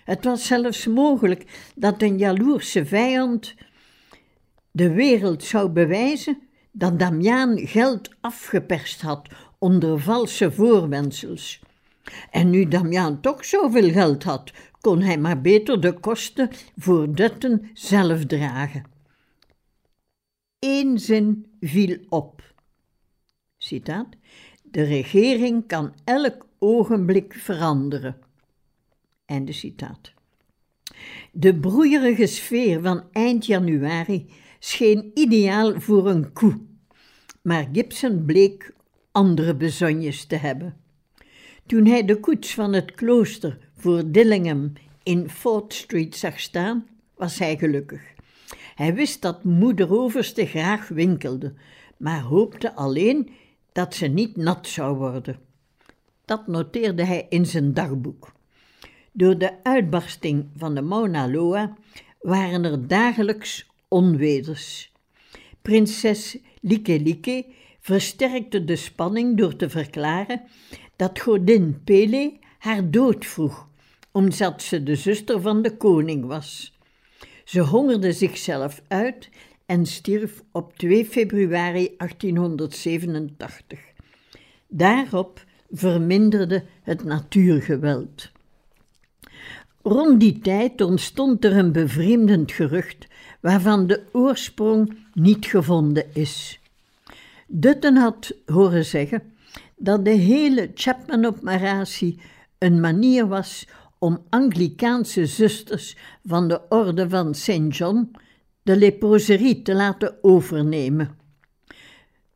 Het 0.05 0.25
was 0.25 0.47
zelfs 0.47 0.87
mogelijk 0.87 1.71
dat 1.75 2.03
een 2.03 2.19
jaloerse 2.19 2.87
vijand 2.87 3.55
de 4.71 4.93
wereld 4.93 5.43
zou 5.43 5.69
bewijzen 5.69 6.39
dat 6.73 6.99
Damiaan 6.99 7.59
geld 7.59 8.11
afgeperst 8.21 9.01
had 9.01 9.29
onder 9.59 10.01
valse 10.01 10.53
voorwendsels. 10.53 11.61
En 12.31 12.51
nu 12.51 12.69
Damiaan 12.69 13.21
toch 13.21 13.45
zoveel 13.45 13.91
geld 13.91 14.23
had, 14.23 14.53
kon 14.81 15.01
hij 15.01 15.19
maar 15.19 15.41
beter 15.41 15.81
de 15.81 15.93
kosten 15.93 16.51
voor 16.77 17.15
Dutten 17.15 17.71
zelf 17.73 18.25
dragen. 18.25 18.85
Eén 20.59 20.99
zin 20.99 21.47
viel 21.69 21.99
op. 22.09 22.55
Citaat: 23.59 24.09
De 24.63 24.83
regering 24.83 25.67
kan 25.67 25.95
elk 26.05 26.47
ogenblik 26.59 27.35
veranderen. 27.35 28.19
Einde 29.25 29.53
citaat. 29.53 30.13
De 31.33 31.55
broeierige 31.55 32.27
sfeer 32.27 32.81
van 32.83 33.05
eind 33.13 33.47
januari 33.47 34.27
scheen 34.59 35.11
ideaal 35.15 35.81
voor 35.81 36.09
een 36.09 36.33
koe, 36.33 36.61
maar 37.43 37.69
Gibson 37.73 38.25
bleek 38.25 38.75
andere 39.13 39.57
bezonjes 39.57 40.25
te 40.25 40.37
hebben. 40.37 40.77
Toen 41.67 41.87
hij 41.87 42.05
de 42.05 42.21
koets 42.21 42.55
van 42.55 42.73
het 42.73 42.95
klooster 42.95 43.59
voor 43.77 44.11
Dillingham 44.11 44.73
in 45.03 45.31
Fort 45.31 45.75
Street 45.75 46.17
zag 46.17 46.41
staan, 46.41 46.87
was 47.15 47.39
hij 47.39 47.57
gelukkig. 47.59 48.16
Hij 48.77 48.95
wist 48.95 49.23
dat 49.23 49.45
moeder 49.45 49.93
Overste 49.93 50.47
graag 50.47 50.89
winkelde, 50.89 51.55
maar 51.97 52.21
hoopte 52.21 52.75
alleen 52.75 53.31
dat 53.73 53.95
ze 53.95 54.07
niet 54.07 54.37
nat 54.37 54.67
zou 54.67 54.97
worden. 54.97 55.39
Dat 56.25 56.47
noteerde 56.47 57.05
hij 57.05 57.27
in 57.29 57.47
zijn 57.47 57.75
dagboek. 57.75 58.33
Door 59.13 59.39
de 59.39 59.63
uitbarsting 59.63 60.47
van 60.57 60.75
de 60.75 60.83
Mauna 60.83 61.29
Loa 61.31 61.77
waren 62.21 62.65
er 62.65 62.89
dagelijks 62.89 63.71
onweders. 63.89 64.93
Prinses 65.63 66.39
Like 66.61 67.01
Like 67.01 67.47
versterkte 67.81 68.65
de 68.65 68.77
spanning 68.77 69.37
door 69.37 69.57
te 69.57 69.71
verklaren 69.71 70.43
dat 70.97 71.21
godin 71.21 71.81
Pele 71.85 72.39
haar 72.59 72.91
dood 72.91 73.27
vroeg, 73.27 73.69
omdat 74.13 74.63
ze 74.63 74.83
de 74.83 74.97
zuster 74.97 75.41
van 75.41 75.63
de 75.63 75.77
koning 75.77 76.27
was. 76.27 76.76
Ze 77.47 77.61
hongerde 77.61 78.13
zichzelf 78.13 78.83
uit 78.89 79.29
en 79.67 79.87
stierf 79.87 80.43
op 80.53 80.79
2 80.79 81.05
februari 81.05 81.95
1887. 81.97 83.81
Daarop 84.69 85.45
verminderde 85.71 86.65
het 86.83 87.05
natuurgeweld. 87.05 88.31
Rond 89.83 90.21
die 90.21 90.39
tijd 90.39 90.81
ontstond 90.81 91.45
er 91.45 91.57
een 91.57 91.73
bevreemdend 91.73 92.53
gerucht 92.53 93.07
waarvan 93.41 93.87
de 93.87 94.03
oorsprong 94.13 94.97
niet 95.13 95.47
gevonden 95.47 96.15
is. 96.15 96.61
Dutten 97.47 97.97
had 97.97 98.33
horen 98.47 98.85
zeggen 98.85 99.23
dat 99.77 100.05
de 100.05 100.11
hele 100.11 100.71
Chapman-operatie 100.75 102.21
een 102.59 102.81
manier 102.81 103.27
was 103.27 103.67
om 104.07 104.25
Anglikaanse 104.29 105.27
zusters 105.27 105.97
van 106.25 106.49
de 106.49 106.61
orde 106.69 107.09
van 107.09 107.35
St. 107.35 107.67
John 107.69 108.11
de 108.63 108.77
leproserie 108.77 109.63
te 109.63 109.75
laten 109.75 110.15
overnemen. 110.21 111.17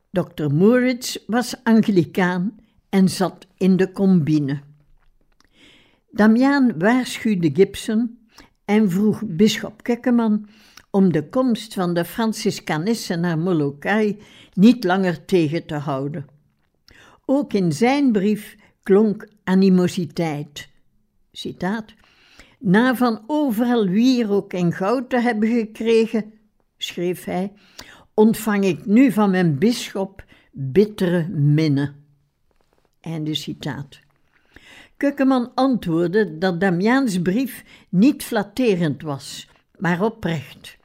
Dr. 0.09 0.47
Moritz 0.53 1.17
was 1.27 1.55
Anglikaan 1.63 2.55
en 2.89 3.09
zat 3.09 3.47
in 3.57 3.77
de 3.77 3.91
combine. 3.91 4.59
Damiaan 6.09 6.79
waarschuwde 6.79 7.49
Gibson 7.53 8.19
en 8.65 8.89
vroeg 8.89 9.21
bisschop 9.25 9.83
Kekkeman 9.83 10.47
om 10.89 11.11
de 11.11 11.29
komst 11.29 11.73
van 11.73 11.93
de 11.93 12.05
Franciscanissen 12.05 13.19
naar 13.19 13.39
Molokai 13.39 14.21
niet 14.53 14.83
langer 14.83 15.25
tegen 15.25 15.65
te 15.65 15.75
houden. 15.75 16.25
Ook 17.25 17.53
in 17.53 17.71
zijn 17.71 18.11
brief 18.11 18.55
klonk 18.83 19.27
animositeit. 19.43 20.69
Citaat. 21.31 21.93
Na 22.59 22.95
van 22.95 23.23
overal 23.27 23.87
wierook 23.87 24.53
en 24.53 24.73
goud 24.73 25.09
te 25.09 25.19
hebben 25.19 25.49
gekregen, 25.49 26.33
schreef 26.77 27.23
hij, 27.23 27.53
ontvang 28.13 28.63
ik 28.63 28.85
nu 28.85 29.11
van 29.11 29.31
mijn 29.31 29.57
bisschop 29.57 30.23
bittere 30.51 31.27
minne. 31.27 31.93
Einde 32.99 33.33
citaat. 33.33 33.99
Kukkeman 34.97 35.51
antwoordde 35.55 36.37
dat 36.37 36.59
Damiaans 36.59 37.21
brief 37.21 37.63
niet 37.89 38.23
flatterend 38.23 39.01
was, 39.01 39.49
maar 39.77 40.01
oprecht. 40.01 40.77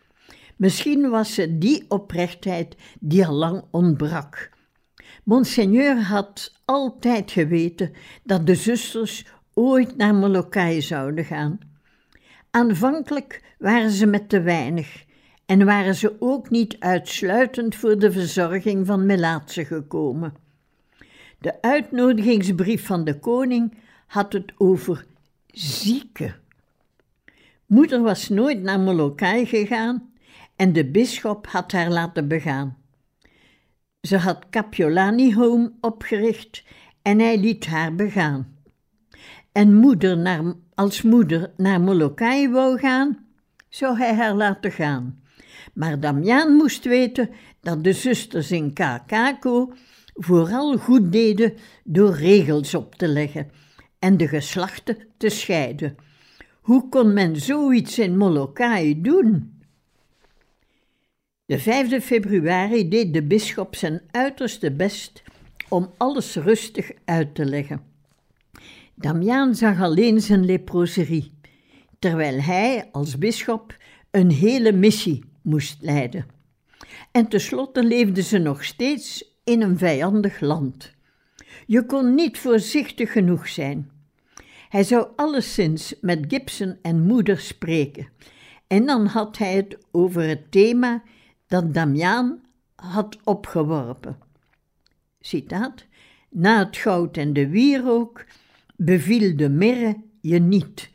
Misschien 0.56 1.10
was 1.10 1.36
het 1.36 1.60
die 1.60 1.84
oprechtheid 1.88 2.76
die 3.00 3.26
al 3.26 3.34
lang 3.34 3.64
ontbrak. 3.70 4.50
Monseigneur 5.24 6.02
had 6.02 6.52
altijd 6.64 7.30
geweten 7.30 7.92
dat 8.24 8.46
de 8.46 8.54
zusters 8.54 9.24
ooit 9.58 9.96
naar 9.96 10.14
Molokai 10.14 10.82
zouden 10.82 11.24
gaan. 11.24 11.58
Aanvankelijk 12.50 13.54
waren 13.58 13.90
ze 13.90 14.06
met 14.06 14.28
te 14.28 14.40
weinig 14.40 15.04
en 15.46 15.64
waren 15.64 15.94
ze 15.94 16.16
ook 16.18 16.50
niet 16.50 16.76
uitsluitend 16.78 17.74
voor 17.74 17.98
de 17.98 18.12
verzorging 18.12 18.86
van 18.86 19.06
melaatsen 19.06 19.66
gekomen. 19.66 20.34
De 21.38 21.62
uitnodigingsbrief 21.62 22.86
van 22.86 23.04
de 23.04 23.18
koning 23.18 23.74
had 24.06 24.32
het 24.32 24.52
over 24.56 25.06
zieken. 25.46 26.34
Moeder 27.66 28.02
was 28.02 28.28
nooit 28.28 28.62
naar 28.62 28.80
Molokai 28.80 29.46
gegaan 29.46 30.12
en 30.56 30.72
de 30.72 30.90
bisschop 30.90 31.46
had 31.46 31.72
haar 31.72 31.90
laten 31.90 32.28
begaan. 32.28 32.76
Ze 34.00 34.16
had 34.16 34.48
Capiolani 34.50 35.34
Home 35.34 35.72
opgericht 35.80 36.64
en 37.02 37.18
hij 37.18 37.38
liet 37.38 37.66
haar 37.66 37.94
begaan. 37.94 38.55
En 39.56 39.74
moeder 39.74 40.18
naar, 40.18 40.54
als 40.74 41.02
moeder 41.02 41.52
naar 41.56 41.80
Molokai 41.80 42.48
wou 42.48 42.78
gaan, 42.78 43.26
zou 43.68 43.98
hij 43.98 44.14
haar 44.14 44.34
laten 44.34 44.72
gaan. 44.72 45.22
Maar 45.74 46.00
Damiaan 46.00 46.52
moest 46.52 46.84
weten 46.84 47.30
dat 47.60 47.84
de 47.84 47.92
zusters 47.92 48.50
in 48.50 48.72
Kakako 48.72 49.72
vooral 50.14 50.78
goed 50.78 51.12
deden 51.12 51.54
door 51.84 52.14
regels 52.14 52.74
op 52.74 52.94
te 52.94 53.08
leggen 53.08 53.50
en 53.98 54.16
de 54.16 54.28
geslachten 54.28 54.98
te 55.16 55.28
scheiden. 55.28 55.96
Hoe 56.60 56.88
kon 56.88 57.12
men 57.12 57.36
zoiets 57.36 57.98
in 57.98 58.16
Molokai 58.16 59.00
doen? 59.00 59.60
De 61.46 61.58
5 61.58 62.04
februari 62.04 62.88
deed 62.88 63.14
de 63.14 63.22
bisschop 63.22 63.76
zijn 63.76 64.02
uiterste 64.10 64.72
best 64.72 65.22
om 65.68 65.90
alles 65.96 66.34
rustig 66.34 66.90
uit 67.04 67.34
te 67.34 67.44
leggen. 67.44 67.95
Damiaan 68.98 69.54
zag 69.54 69.80
alleen 69.80 70.20
zijn 70.20 70.44
leproserie, 70.44 71.32
terwijl 71.98 72.40
hij 72.40 72.88
als 72.92 73.18
bisschop 73.18 73.76
een 74.10 74.30
hele 74.30 74.72
missie 74.72 75.24
moest 75.42 75.76
leiden. 75.80 76.26
En 77.12 77.28
tenslotte 77.28 77.84
leefden 77.84 78.24
ze 78.24 78.38
nog 78.38 78.64
steeds 78.64 79.34
in 79.44 79.62
een 79.62 79.78
vijandig 79.78 80.40
land. 80.40 80.94
Je 81.66 81.86
kon 81.86 82.14
niet 82.14 82.38
voorzichtig 82.38 83.12
genoeg 83.12 83.48
zijn. 83.48 83.90
Hij 84.68 84.82
zou 84.82 85.08
alleszins 85.16 85.94
met 86.00 86.24
Gibson 86.28 86.78
en 86.82 87.06
moeder 87.06 87.38
spreken, 87.38 88.08
en 88.66 88.86
dan 88.86 89.06
had 89.06 89.38
hij 89.38 89.54
het 89.54 89.78
over 89.90 90.22
het 90.22 90.50
thema 90.50 91.02
dat 91.46 91.74
Damiaan 91.74 92.40
had 92.74 93.18
opgeworpen. 93.24 94.18
Citaat: 95.20 95.84
Na 96.30 96.58
het 96.58 96.76
goud 96.76 97.16
en 97.16 97.32
de 97.32 97.48
wierook 97.48 98.24
beviel 98.76 99.36
de 99.36 99.48
mirre 99.48 99.96
je 100.20 100.38
niet. 100.38 100.90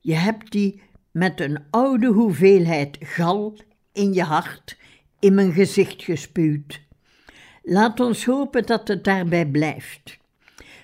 Je 0.00 0.14
hebt 0.14 0.52
die 0.52 0.82
met 1.10 1.40
een 1.40 1.58
oude 1.70 2.06
hoeveelheid 2.06 2.96
gal 3.00 3.58
in 3.92 4.12
je 4.12 4.22
hart 4.22 4.78
in 5.18 5.34
mijn 5.34 5.52
gezicht 5.52 6.02
gespuwd. 6.02 6.80
Laat 7.62 8.00
ons 8.00 8.24
hopen 8.24 8.66
dat 8.66 8.88
het 8.88 9.04
daarbij 9.04 9.46
blijft. 9.46 10.18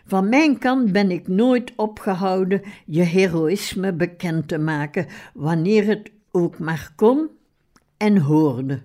Van 0.06 0.28
mijn 0.28 0.58
kant 0.58 0.92
ben 0.92 1.10
ik 1.10 1.28
nooit 1.28 1.72
opgehouden 1.76 2.62
je 2.86 3.02
heroïsme 3.02 3.92
bekend 3.92 4.48
te 4.48 4.58
maken, 4.58 5.06
wanneer 5.34 5.86
het 5.86 6.10
ook 6.30 6.58
maar 6.58 6.92
kon 6.96 7.28
en 7.96 8.18
hoorde. 8.18 8.82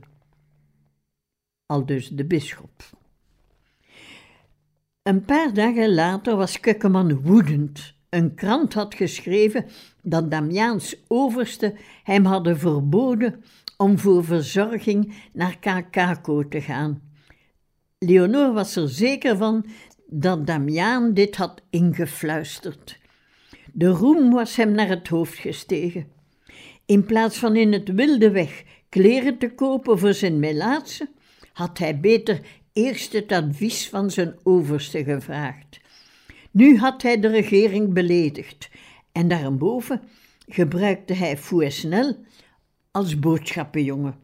Aldus 1.65 2.09
de 2.09 2.25
bisschop. 2.25 2.83
Een 5.05 5.25
paar 5.25 5.53
dagen 5.53 5.93
later 5.93 6.35
was 6.35 6.59
Kukkeman 6.59 7.21
woedend. 7.21 7.93
Een 8.09 8.35
krant 8.35 8.73
had 8.73 8.95
geschreven 8.95 9.65
dat 10.01 10.31
Damiaans 10.31 10.95
overste 11.07 11.75
hem 12.03 12.25
hadden 12.25 12.59
verboden 12.59 13.43
om 13.77 13.99
voor 13.99 14.23
verzorging 14.23 15.13
naar 15.33 15.59
Kakako 15.59 16.47
te 16.47 16.61
gaan. 16.61 17.01
Leonor 17.99 18.53
was 18.53 18.75
er 18.75 18.89
zeker 18.89 19.37
van 19.37 19.65
dat 20.05 20.47
Damiaan 20.47 21.13
dit 21.13 21.35
had 21.35 21.61
ingefluisterd. 21.69 22.99
De 23.73 23.87
roem 23.87 24.31
was 24.31 24.55
hem 24.55 24.71
naar 24.71 24.87
het 24.87 25.07
hoofd 25.07 25.37
gestegen. 25.37 26.07
In 26.85 27.05
plaats 27.05 27.37
van 27.37 27.55
in 27.55 27.73
het 27.73 27.93
wilde 27.93 28.31
weg 28.31 28.63
kleren 28.89 29.37
te 29.37 29.53
kopen 29.53 29.99
voor 29.99 30.13
zijn 30.13 30.39
melaatse, 30.39 31.09
had 31.53 31.77
hij 31.77 31.99
beter 31.99 32.39
eerst 32.75 33.13
het 33.13 33.31
advies 33.31 33.89
van 33.89 34.11
zijn 34.11 34.35
overste 34.43 35.03
gevraagd. 35.03 35.79
Nu 36.51 36.77
had 36.77 37.01
hij 37.01 37.19
de 37.19 37.27
regering 37.27 37.93
beledigd 37.93 38.69
en 39.11 39.27
daarboven 39.27 40.01
gebruikte 40.47 41.13
hij 41.13 41.37
Fouesnel 41.37 42.25
als 42.91 43.19
boodschappenjongen. 43.19 44.15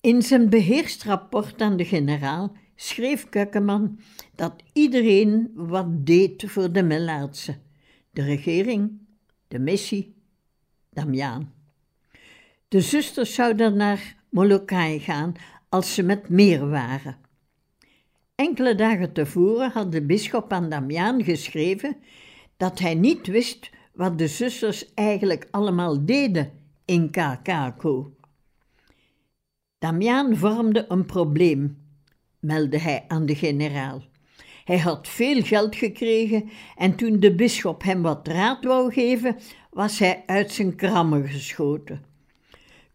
In 0.00 0.22
zijn 0.22 0.48
beheerst 0.48 1.02
rapport 1.02 1.60
aan 1.60 1.76
de 1.76 1.84
generaal 1.84 2.52
schreef 2.74 3.28
Kukkeman 3.28 4.00
dat 4.34 4.62
iedereen 4.72 5.50
wat 5.54 6.06
deed 6.06 6.44
voor 6.46 6.72
de 6.72 6.82
Melaatse: 6.82 7.58
de 8.10 8.22
regering, 8.22 8.98
de 9.48 9.58
missie, 9.58 10.14
Damiaan. 10.90 11.52
De 12.68 12.80
zusters 12.80 13.34
zouden 13.34 13.76
naar 13.76 14.16
Molokai 14.28 15.00
gaan 15.00 15.34
als 15.72 15.94
ze 15.94 16.02
met 16.02 16.28
meer 16.28 16.68
waren. 16.68 17.16
Enkele 18.34 18.74
dagen 18.74 19.12
tevoren 19.12 19.70
had 19.70 19.92
de 19.92 20.02
bisschop 20.02 20.52
aan 20.52 20.68
Damiaan 20.68 21.24
geschreven 21.24 21.96
dat 22.56 22.78
hij 22.78 22.94
niet 22.94 23.26
wist 23.26 23.70
wat 23.94 24.18
de 24.18 24.28
zusters 24.28 24.94
eigenlijk 24.94 25.48
allemaal 25.50 26.04
deden 26.04 26.52
in 26.84 27.10
Kakako. 27.10 28.12
Damiaan 29.78 30.36
vormde 30.36 30.84
een 30.88 31.06
probleem, 31.06 31.78
meldde 32.40 32.78
hij 32.78 33.04
aan 33.08 33.26
de 33.26 33.34
generaal. 33.34 34.02
Hij 34.64 34.78
had 34.78 35.08
veel 35.08 35.42
geld 35.42 35.76
gekregen 35.76 36.50
en 36.76 36.96
toen 36.96 37.20
de 37.20 37.34
bisschop 37.34 37.82
hem 37.82 38.02
wat 38.02 38.28
raad 38.28 38.64
wou 38.64 38.92
geven, 38.92 39.36
was 39.70 39.98
hij 39.98 40.22
uit 40.26 40.52
zijn 40.52 40.76
krammen 40.76 41.28
geschoten. 41.28 42.04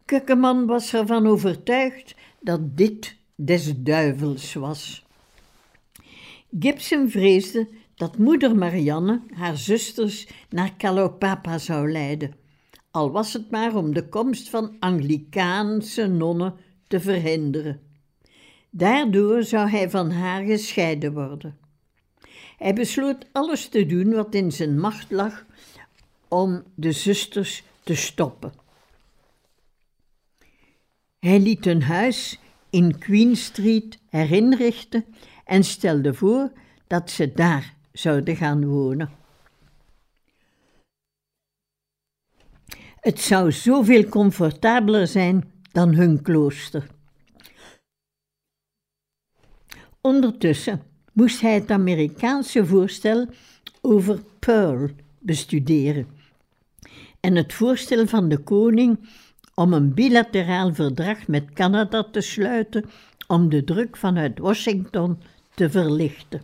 Kukkeman 0.04 0.66
was 0.66 0.94
ervan 0.94 1.26
overtuigd 1.26 2.14
dat 2.48 2.76
dit 2.76 3.16
des 3.34 3.72
duivels 3.76 4.54
was. 4.54 5.06
Gibson 6.58 7.10
vreesde 7.10 7.68
dat 7.94 8.18
moeder 8.18 8.56
Marianne 8.56 9.22
haar 9.34 9.56
zusters 9.56 10.28
naar 10.50 10.74
Kalopapa 10.76 11.58
zou 11.58 11.92
leiden, 11.92 12.34
al 12.90 13.10
was 13.10 13.32
het 13.32 13.50
maar 13.50 13.74
om 13.74 13.94
de 13.94 14.08
komst 14.08 14.48
van 14.48 14.76
Anglikaanse 14.78 16.06
nonnen 16.06 16.54
te 16.86 17.00
verhinderen. 17.00 17.80
Daardoor 18.70 19.42
zou 19.42 19.68
hij 19.70 19.90
van 19.90 20.10
haar 20.10 20.44
gescheiden 20.44 21.12
worden. 21.12 21.58
Hij 22.58 22.74
besloot 22.74 23.26
alles 23.32 23.68
te 23.68 23.86
doen 23.86 24.12
wat 24.12 24.34
in 24.34 24.52
zijn 24.52 24.80
macht 24.80 25.10
lag 25.10 25.44
om 26.28 26.62
de 26.74 26.92
zusters 26.92 27.62
te 27.82 27.94
stoppen. 27.94 28.52
Hij 31.18 31.40
liet 31.40 31.66
een 31.66 31.82
huis 31.82 32.38
in 32.70 32.98
Queen 32.98 33.36
Street 33.36 33.98
herinrichten 34.08 35.04
en 35.44 35.64
stelde 35.64 36.14
voor 36.14 36.52
dat 36.86 37.10
ze 37.10 37.32
daar 37.32 37.74
zouden 37.92 38.36
gaan 38.36 38.66
wonen. 38.66 39.10
Het 43.00 43.20
zou 43.20 43.52
zoveel 43.52 44.04
comfortabeler 44.04 45.06
zijn 45.06 45.52
dan 45.72 45.94
hun 45.94 46.22
klooster. 46.22 46.86
Ondertussen 50.00 50.82
moest 51.12 51.40
hij 51.40 51.54
het 51.54 51.70
Amerikaanse 51.70 52.66
voorstel 52.66 53.26
over 53.80 54.22
Pearl 54.38 54.90
bestuderen 55.18 56.06
en 57.20 57.36
het 57.36 57.52
voorstel 57.52 58.06
van 58.06 58.28
de 58.28 58.38
koning 58.38 59.08
om 59.58 59.72
een 59.72 59.94
bilateraal 59.94 60.74
verdrag 60.74 61.26
met 61.26 61.52
Canada 61.52 62.04
te 62.10 62.20
sluiten 62.20 62.84
om 63.26 63.48
de 63.48 63.64
druk 63.64 63.96
vanuit 63.96 64.38
Washington 64.38 65.18
te 65.54 65.70
verlichten. 65.70 66.40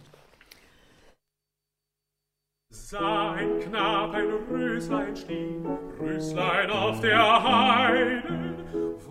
Sah 2.69 3.37
ein 3.37 3.61
Knab 3.61 4.15
ein 4.15 4.27
Röslein 4.51 5.17
stehen, 5.17 5.67
Röslein 6.01 6.71
auf 6.71 7.01
der 7.01 7.43
Heide, 7.43 8.23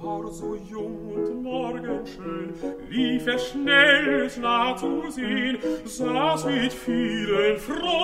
war 0.02 0.28
so 0.32 0.56
jung 0.56 1.14
und 1.16 1.44
morgenschön, 1.44 2.54
lief 2.90 3.28
er 3.28 3.40
schnell, 3.40 4.26
es 4.26 4.38
nah 4.38 4.76
zu 4.76 5.12
sehen, 5.12 5.58
saß 5.86 6.46
mit 6.46 6.74
vielen 6.74 7.58
Freuden. 7.58 8.04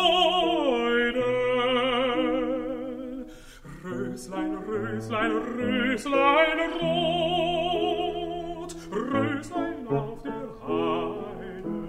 Röslein, 3.84 4.56
Röslein, 4.68 5.32
Röslein 5.32 6.60
rot, 6.82 8.76
Röslein 8.92 9.88
auf 9.88 10.22
der 10.22 10.50
Heide. 10.68 11.88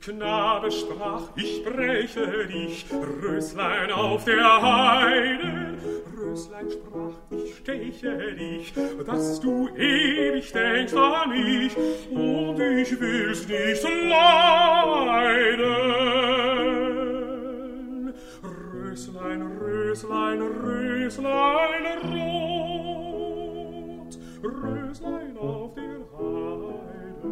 Knabe 0.00 0.70
sprach, 0.70 1.36
ich 1.36 1.62
breche 1.64 2.46
dich, 2.46 2.86
Röslein 3.22 3.90
auf 3.90 4.24
der 4.24 4.62
Heide. 4.62 5.74
Röslein 6.16 6.70
sprach, 6.70 7.12
ich 7.30 7.56
steche 7.56 8.34
dich, 8.34 8.72
dass 9.04 9.38
du 9.40 9.68
ewig 9.76 10.50
denkst 10.50 10.94
an 10.94 11.28
mich, 11.30 11.76
und 12.10 12.58
ich 12.58 12.98
will's 12.98 13.46
nicht 13.46 13.84
leiden. 14.08 16.23
Röslein, 19.94 20.42
Röslein, 20.42 21.84
rot, 22.82 24.18
Röslein 24.42 25.38
auf 25.38 25.72
der 25.74 26.00
Heide. 26.18 27.30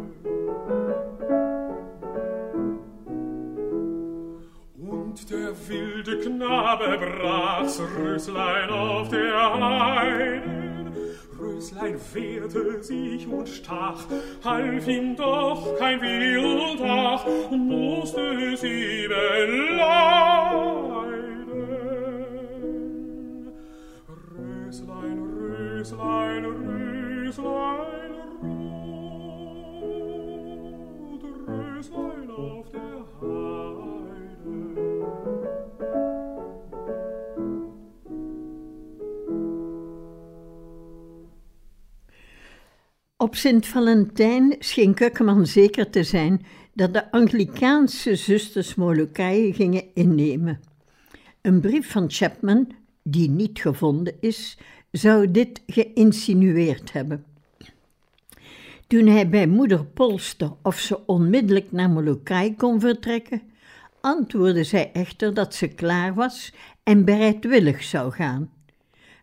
Und 4.77 5.29
der 5.29 5.51
wilde 5.67 6.19
Knabe 6.21 6.97
brach's 6.99 7.81
Röslein 7.97 8.69
auf 8.69 9.09
der 9.09 9.59
Heide. 9.59 10.93
Röslein 11.37 11.99
wehrte 12.13 12.81
sich 12.81 13.27
und 13.27 13.49
stach, 13.49 14.05
half 14.41 14.87
ihm 14.87 15.17
doch 15.17 15.77
kein 15.77 16.01
Weh 16.01 16.37
und 16.37 16.79
Ach, 16.81 17.25
musste 17.51 18.21
es 18.53 18.63
eben 18.63 19.77
Der 25.83 25.97
Heide. 25.97 26.63
Op 43.17 43.35
Sint-Valentijn 43.35 44.55
scheen 44.59 44.93
Kukkeman 44.93 45.47
zeker 45.47 45.89
te 45.89 46.03
zijn 46.03 46.45
dat 46.73 46.93
de 46.93 47.11
Anglikaanse 47.11 48.15
zusters 48.15 48.75
Molokai 48.75 49.53
gingen 49.53 49.83
innemen. 49.93 50.59
Een 51.41 51.61
brief 51.61 51.91
van 51.91 52.11
Chapman, 52.11 52.71
die 53.03 53.29
niet 53.29 53.59
gevonden 53.59 54.13
is, 54.19 54.57
zou 54.93 55.31
dit 55.31 55.61
geïnsinueerd 55.67 56.91
hebben. 56.91 57.25
Toen 58.87 59.07
hij 59.07 59.29
bij 59.29 59.47
moeder 59.47 59.85
polste 59.85 60.55
of 60.61 60.79
ze 60.79 61.05
onmiddellijk 61.05 61.71
naar 61.71 61.89
Molokai 61.89 62.55
kon 62.55 62.79
vertrekken, 62.79 63.41
antwoordde 64.01 64.63
zij 64.63 64.91
echter 64.91 65.33
dat 65.33 65.55
ze 65.55 65.67
klaar 65.67 66.13
was 66.13 66.53
en 66.83 67.05
bereidwillig 67.05 67.83
zou 67.83 68.11
gaan. 68.11 68.51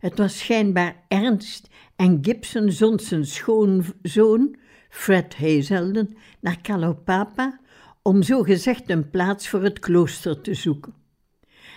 Het 0.00 0.18
was 0.18 0.38
schijnbaar 0.38 0.96
ernst 1.08 1.68
en 1.96 2.18
Gibson 2.22 2.70
zond 2.70 3.02
zijn 3.02 3.26
schoonzoon, 3.26 4.56
Fred 4.88 5.36
Hazelden, 5.36 6.16
naar 6.40 6.60
Kalopapa 6.60 7.60
om 8.02 8.22
zogezegd 8.22 8.90
een 8.90 9.10
plaats 9.10 9.48
voor 9.48 9.62
het 9.62 9.78
klooster 9.78 10.40
te 10.40 10.54
zoeken. 10.54 10.94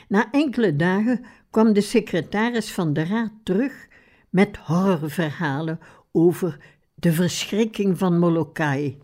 Na 0.08 0.32
enkele 0.32 0.76
dagen 0.76 1.26
kwam 1.54 1.74
de 1.74 1.82
secretaris 1.82 2.72
van 2.72 2.94
de 2.94 3.04
raad 3.04 3.32
terug 3.44 3.88
met 4.30 4.58
horrorverhalen 4.58 5.80
over 6.12 6.60
de 6.96 7.12
verschrikking 7.12 7.98
van 7.98 8.20
Molokai. 8.20 8.98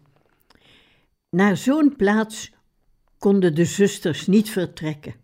Naar 1.30 1.58
zo'n 1.58 1.96
plaats 1.96 2.52
konden 3.18 3.56
de 3.56 3.66
zusters 3.66 4.28
niet 4.28 4.50
vertrekken. 4.50 5.16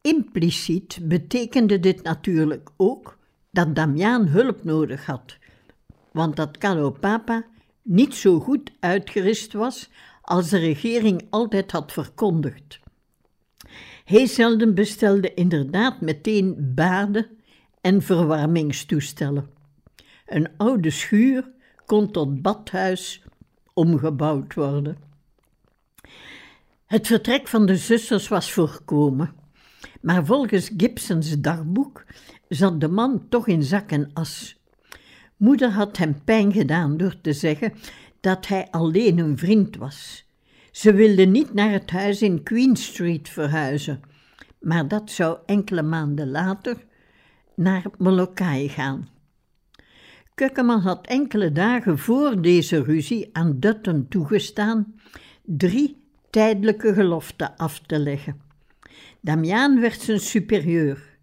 Impliciet 0.00 0.98
betekende 1.02 1.80
dit 1.80 2.02
natuurlijk 2.02 2.70
ook 2.76 3.18
dat 3.50 3.74
Damiaan 3.74 4.26
hulp 4.26 4.64
nodig 4.64 5.06
had, 5.06 5.38
want 6.12 6.36
dat 6.36 6.58
Kalopapa 6.58 7.46
niet 7.82 8.14
zo 8.14 8.40
goed 8.40 8.72
uitgerust 8.80 9.52
was 9.52 9.90
als 10.22 10.48
de 10.48 10.58
regering 10.58 11.26
altijd 11.30 11.72
had 11.72 11.92
verkondigd. 11.92 12.80
Heeselden 14.10 14.74
bestelde 14.74 15.34
inderdaad 15.34 16.00
meteen 16.00 16.72
baden 16.74 17.26
en 17.80 18.02
verwarmingstoestellen. 18.02 19.50
Een 20.26 20.48
oude 20.56 20.90
schuur 20.90 21.50
kon 21.86 22.10
tot 22.10 22.42
badhuis 22.42 23.22
omgebouwd 23.74 24.54
worden. 24.54 24.96
Het 26.86 27.06
vertrek 27.06 27.48
van 27.48 27.66
de 27.66 27.76
zusters 27.76 28.28
was 28.28 28.52
voorkomen, 28.52 29.32
maar 30.00 30.26
volgens 30.26 30.70
Gibsons 30.76 31.40
dagboek 31.40 32.04
zat 32.48 32.80
de 32.80 32.88
man 32.88 33.28
toch 33.28 33.46
in 33.46 33.62
zak 33.62 33.90
en 33.90 34.10
as. 34.12 34.56
Moeder 35.36 35.70
had 35.70 35.96
hem 35.96 36.24
pijn 36.24 36.52
gedaan 36.52 36.96
door 36.96 37.20
te 37.20 37.32
zeggen 37.32 37.72
dat 38.20 38.46
hij 38.46 38.68
alleen 38.70 39.18
een 39.18 39.38
vriend 39.38 39.76
was. 39.76 40.28
Ze 40.70 40.92
wilde 40.92 41.24
niet 41.24 41.54
naar 41.54 41.70
het 41.70 41.90
huis 41.90 42.22
in 42.22 42.42
Queen 42.42 42.76
Street 42.76 43.28
verhuizen, 43.28 44.00
maar 44.60 44.88
dat 44.88 45.10
zou 45.10 45.38
enkele 45.46 45.82
maanden 45.82 46.30
later 46.30 46.76
naar 47.54 47.84
Molokai 47.98 48.68
gaan. 48.68 49.08
Kukkeman 50.34 50.80
had 50.80 51.06
enkele 51.06 51.52
dagen 51.52 51.98
voor 51.98 52.42
deze 52.42 52.82
ruzie 52.82 53.28
aan 53.32 53.56
Dutton 53.58 54.06
toegestaan 54.08 54.94
drie 55.42 55.96
tijdelijke 56.30 56.94
geloften 56.94 57.56
af 57.56 57.80
te 57.80 57.98
leggen. 57.98 58.40
Damiaan 59.20 59.80
werd 59.80 60.00
zijn 60.00 60.20
superieur, 60.20 61.18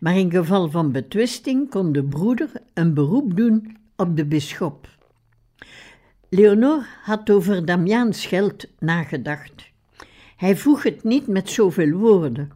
maar 0.00 0.16
in 0.16 0.30
geval 0.30 0.70
van 0.70 0.92
betwisting 0.92 1.70
kon 1.70 1.92
de 1.92 2.04
broeder 2.04 2.50
een 2.74 2.94
beroep 2.94 3.36
doen 3.36 3.76
op 3.96 4.16
de 4.16 4.26
bisschop. 4.26 4.91
Leonor 6.34 6.86
had 7.02 7.30
over 7.30 7.64
Damiaans 7.64 8.26
geld 8.26 8.66
nagedacht. 8.78 9.70
Hij 10.36 10.56
vroeg 10.56 10.82
het 10.82 11.04
niet 11.04 11.26
met 11.26 11.50
zoveel 11.50 11.90
woorden, 11.90 12.50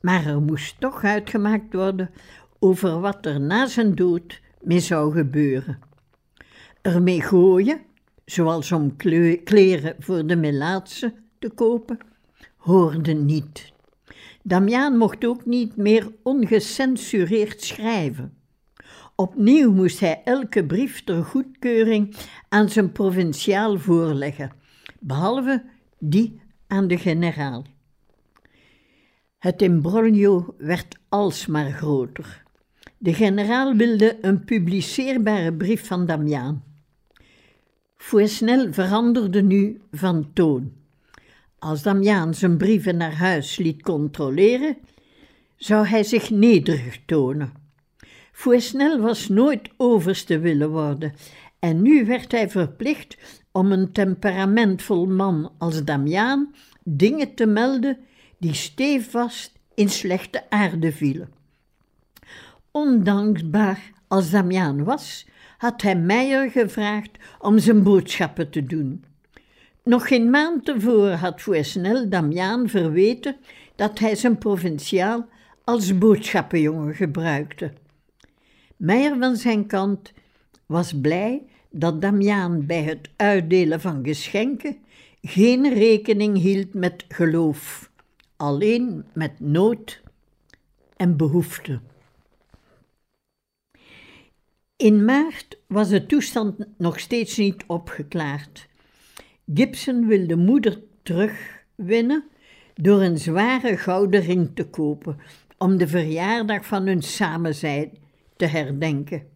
maar 0.00 0.26
er 0.26 0.40
moest 0.40 0.80
toch 0.80 1.04
uitgemaakt 1.04 1.72
worden 1.72 2.10
over 2.58 3.00
wat 3.00 3.26
er 3.26 3.40
na 3.40 3.66
zijn 3.66 3.94
dood 3.94 4.40
mee 4.60 4.80
zou 4.80 5.12
gebeuren. 5.12 5.78
Ermee 6.82 7.22
gooien, 7.22 7.80
zoals 8.24 8.72
om 8.72 8.96
kleren 9.44 9.94
voor 9.98 10.26
de 10.26 10.36
melaatse 10.36 11.14
te 11.38 11.50
kopen, 11.50 11.98
hoorde 12.56 13.12
niet. 13.12 13.72
Damiaan 14.42 14.96
mocht 14.96 15.24
ook 15.24 15.46
niet 15.46 15.76
meer 15.76 16.12
ongecensureerd 16.22 17.62
schrijven. 17.62 18.35
Opnieuw 19.16 19.72
moest 19.72 20.00
hij 20.00 20.22
elke 20.24 20.64
brief 20.64 21.04
ter 21.04 21.24
goedkeuring 21.24 22.16
aan 22.48 22.68
zijn 22.68 22.92
provinciaal 22.92 23.78
voorleggen, 23.78 24.52
behalve 25.00 25.64
die 25.98 26.40
aan 26.66 26.88
de 26.88 26.98
generaal. 26.98 27.64
Het 29.38 29.62
imbroglio 29.62 30.54
werd 30.58 30.98
alsmaar 31.08 31.70
groter. 31.70 32.42
De 32.98 33.14
generaal 33.14 33.74
wilde 33.74 34.18
een 34.20 34.44
publiceerbare 34.44 35.52
brief 35.52 35.86
van 35.86 36.06
Damiaan. 36.06 36.64
Fouesnel 37.96 38.72
veranderde 38.72 39.42
nu 39.42 39.80
van 39.90 40.32
toon. 40.32 40.72
Als 41.58 41.82
Damiaan 41.82 42.34
zijn 42.34 42.56
brieven 42.56 42.96
naar 42.96 43.14
huis 43.14 43.56
liet 43.56 43.82
controleren, 43.82 44.76
zou 45.56 45.86
hij 45.86 46.02
zich 46.02 46.30
nederig 46.30 47.04
tonen. 47.06 47.65
Fouesnel 48.36 49.00
was 49.00 49.28
nooit 49.28 49.70
overste 49.76 50.38
willen 50.38 50.70
worden 50.70 51.12
en 51.58 51.82
nu 51.82 52.04
werd 52.04 52.32
hij 52.32 52.50
verplicht 52.50 53.16
om 53.52 53.72
een 53.72 53.92
temperamentvol 53.92 55.06
man 55.06 55.52
als 55.58 55.84
Damiaan 55.84 56.54
dingen 56.84 57.34
te 57.34 57.46
melden 57.46 57.98
die 58.38 58.54
stevast 58.54 59.52
in 59.74 59.88
slechte 59.88 60.50
aarde 60.50 60.92
vielen. 60.92 61.32
Ondankbaar 62.70 63.92
als 64.08 64.30
Damiaan 64.30 64.84
was, 64.84 65.26
had 65.58 65.82
hij 65.82 65.96
Meijer 65.96 66.50
gevraagd 66.50 67.10
om 67.38 67.58
zijn 67.58 67.82
boodschappen 67.82 68.50
te 68.50 68.66
doen. 68.66 69.04
Nog 69.84 70.08
geen 70.08 70.30
maand 70.30 70.64
tevoren 70.64 71.18
had 71.18 71.40
Fouesnel 71.40 72.08
Damiaan 72.08 72.68
verweten 72.68 73.36
dat 73.76 73.98
hij 73.98 74.14
zijn 74.14 74.38
provinciaal 74.38 75.28
als 75.64 75.98
boodschappenjongen 75.98 76.94
gebruikte. 76.94 77.72
Meijer 78.76 79.18
van 79.18 79.36
zijn 79.36 79.66
kant 79.66 80.12
was 80.66 81.00
blij 81.00 81.42
dat 81.70 82.00
Damiaan 82.00 82.66
bij 82.66 82.82
het 82.82 83.08
uitdelen 83.16 83.80
van 83.80 84.04
geschenken 84.04 84.76
geen 85.22 85.74
rekening 85.74 86.38
hield 86.38 86.74
met 86.74 87.04
geloof, 87.08 87.90
alleen 88.36 89.04
met 89.12 89.40
nood 89.40 90.02
en 90.96 91.16
behoefte. 91.16 91.80
In 94.76 95.04
maart 95.04 95.58
was 95.66 95.88
de 95.88 96.06
toestand 96.06 96.66
nog 96.78 97.00
steeds 97.00 97.36
niet 97.36 97.64
opgeklaard. 97.66 98.68
Gibson 99.54 100.06
wilde 100.06 100.36
moeder 100.36 100.82
terug 101.02 101.64
winnen 101.74 102.24
door 102.74 103.02
een 103.02 103.18
zware 103.18 103.76
gouden 103.76 104.20
ring 104.20 104.50
te 104.54 104.64
kopen 104.64 105.18
om 105.58 105.76
de 105.76 105.88
verjaardag 105.88 106.66
van 106.66 106.86
hun 106.86 107.02
samenzijn 107.02 107.90
te 108.36 108.46
herdenken. 108.46 109.28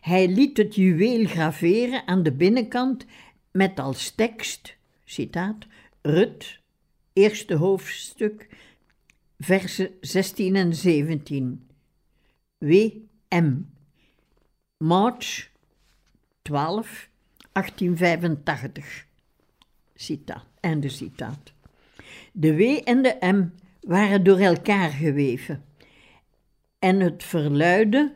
Hij 0.00 0.28
liet 0.28 0.56
het 0.56 0.74
juweel 0.74 1.24
graveren 1.24 2.06
aan 2.06 2.22
de 2.22 2.32
binnenkant 2.32 3.06
met 3.50 3.78
als 3.78 4.10
tekst, 4.10 4.76
citaat, 5.04 5.66
Rut, 6.02 6.60
eerste 7.12 7.54
hoofdstuk, 7.54 8.48
versen 9.38 9.90
16 10.00 10.56
en 10.56 10.74
17. 10.74 11.66
W.M. 12.58 13.56
March 14.76 15.50
12, 16.42 17.08
1885. 17.52 19.06
Citaat, 19.94 20.46
einde 20.60 20.88
citaat. 20.88 21.52
De 22.32 22.56
W 22.56 22.80
en 22.84 23.02
de 23.02 23.16
M 23.20 23.48
waren 23.80 24.24
door 24.24 24.38
elkaar 24.38 24.90
geweven 24.90 25.64
en 26.78 27.00
het 27.00 27.24
verluidde, 27.24 28.14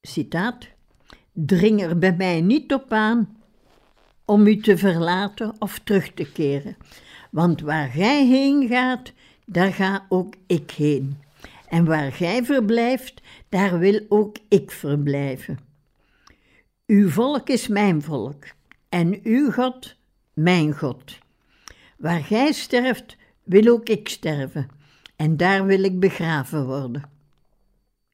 citaat, 0.00 0.68
dring 1.32 1.82
er 1.82 1.98
bij 1.98 2.16
mij 2.16 2.40
niet 2.40 2.72
op 2.72 2.92
aan 2.92 3.36
om 4.24 4.46
u 4.46 4.60
te 4.60 4.76
verlaten 4.76 5.54
of 5.58 5.78
terug 5.78 6.12
te 6.14 6.32
keren, 6.32 6.76
want 7.30 7.60
waar 7.60 7.88
gij 7.88 8.26
heen 8.26 8.68
gaat, 8.68 9.12
daar 9.46 9.72
ga 9.72 10.06
ook 10.08 10.34
ik 10.46 10.70
heen. 10.70 11.18
En 11.68 11.84
waar 11.84 12.12
gij 12.12 12.44
verblijft, 12.44 13.22
daar 13.48 13.78
wil 13.78 14.00
ook 14.08 14.36
ik 14.48 14.70
verblijven. 14.70 15.58
Uw 16.86 17.08
volk 17.08 17.48
is 17.48 17.68
mijn 17.68 18.02
volk, 18.02 18.44
en 18.88 19.20
uw 19.22 19.50
God 19.50 19.96
mijn 20.32 20.72
God. 20.72 21.18
Waar 21.98 22.24
gij 22.24 22.52
sterft, 22.52 23.16
wil 23.42 23.72
ook 23.72 23.88
ik 23.88 24.08
sterven, 24.08 24.68
en 25.16 25.36
daar 25.36 25.66
wil 25.66 25.82
ik 25.82 26.00
begraven 26.00 26.66
worden. 26.66 27.10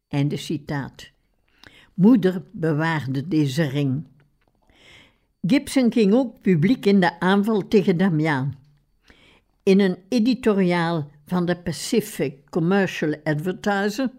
Einde 0.08 0.36
citaat. 0.36 1.13
Moeder 1.94 2.42
bewaarde 2.52 3.28
deze 3.28 3.62
ring. 3.62 4.04
Gibson 5.46 5.92
ging 5.92 6.14
ook 6.14 6.40
publiek 6.40 6.86
in 6.86 7.00
de 7.00 7.20
aanval 7.20 7.68
tegen 7.68 7.96
Damiaan. 7.96 8.58
In 9.62 9.80
een 9.80 9.96
editoriaal 10.08 11.10
van 11.26 11.46
de 11.46 11.56
Pacific 11.56 12.50
Commercial 12.50 13.14
Advertiser 13.24 14.10